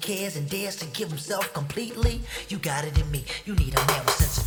Cares 0.06 0.36
and 0.36 0.48
dares 0.48 0.76
to 0.76 0.86
give 0.88 1.10
himself 1.10 1.52
completely. 1.54 2.22
You 2.50 2.60
got 2.60 2.86
it 2.86 2.96
in 3.00 3.10
me. 3.10 3.26
You 3.46 3.56
need 3.56 3.74
a 3.74 3.88
man 3.88 4.06
with 4.06 4.14
sensitivity. 4.14 4.45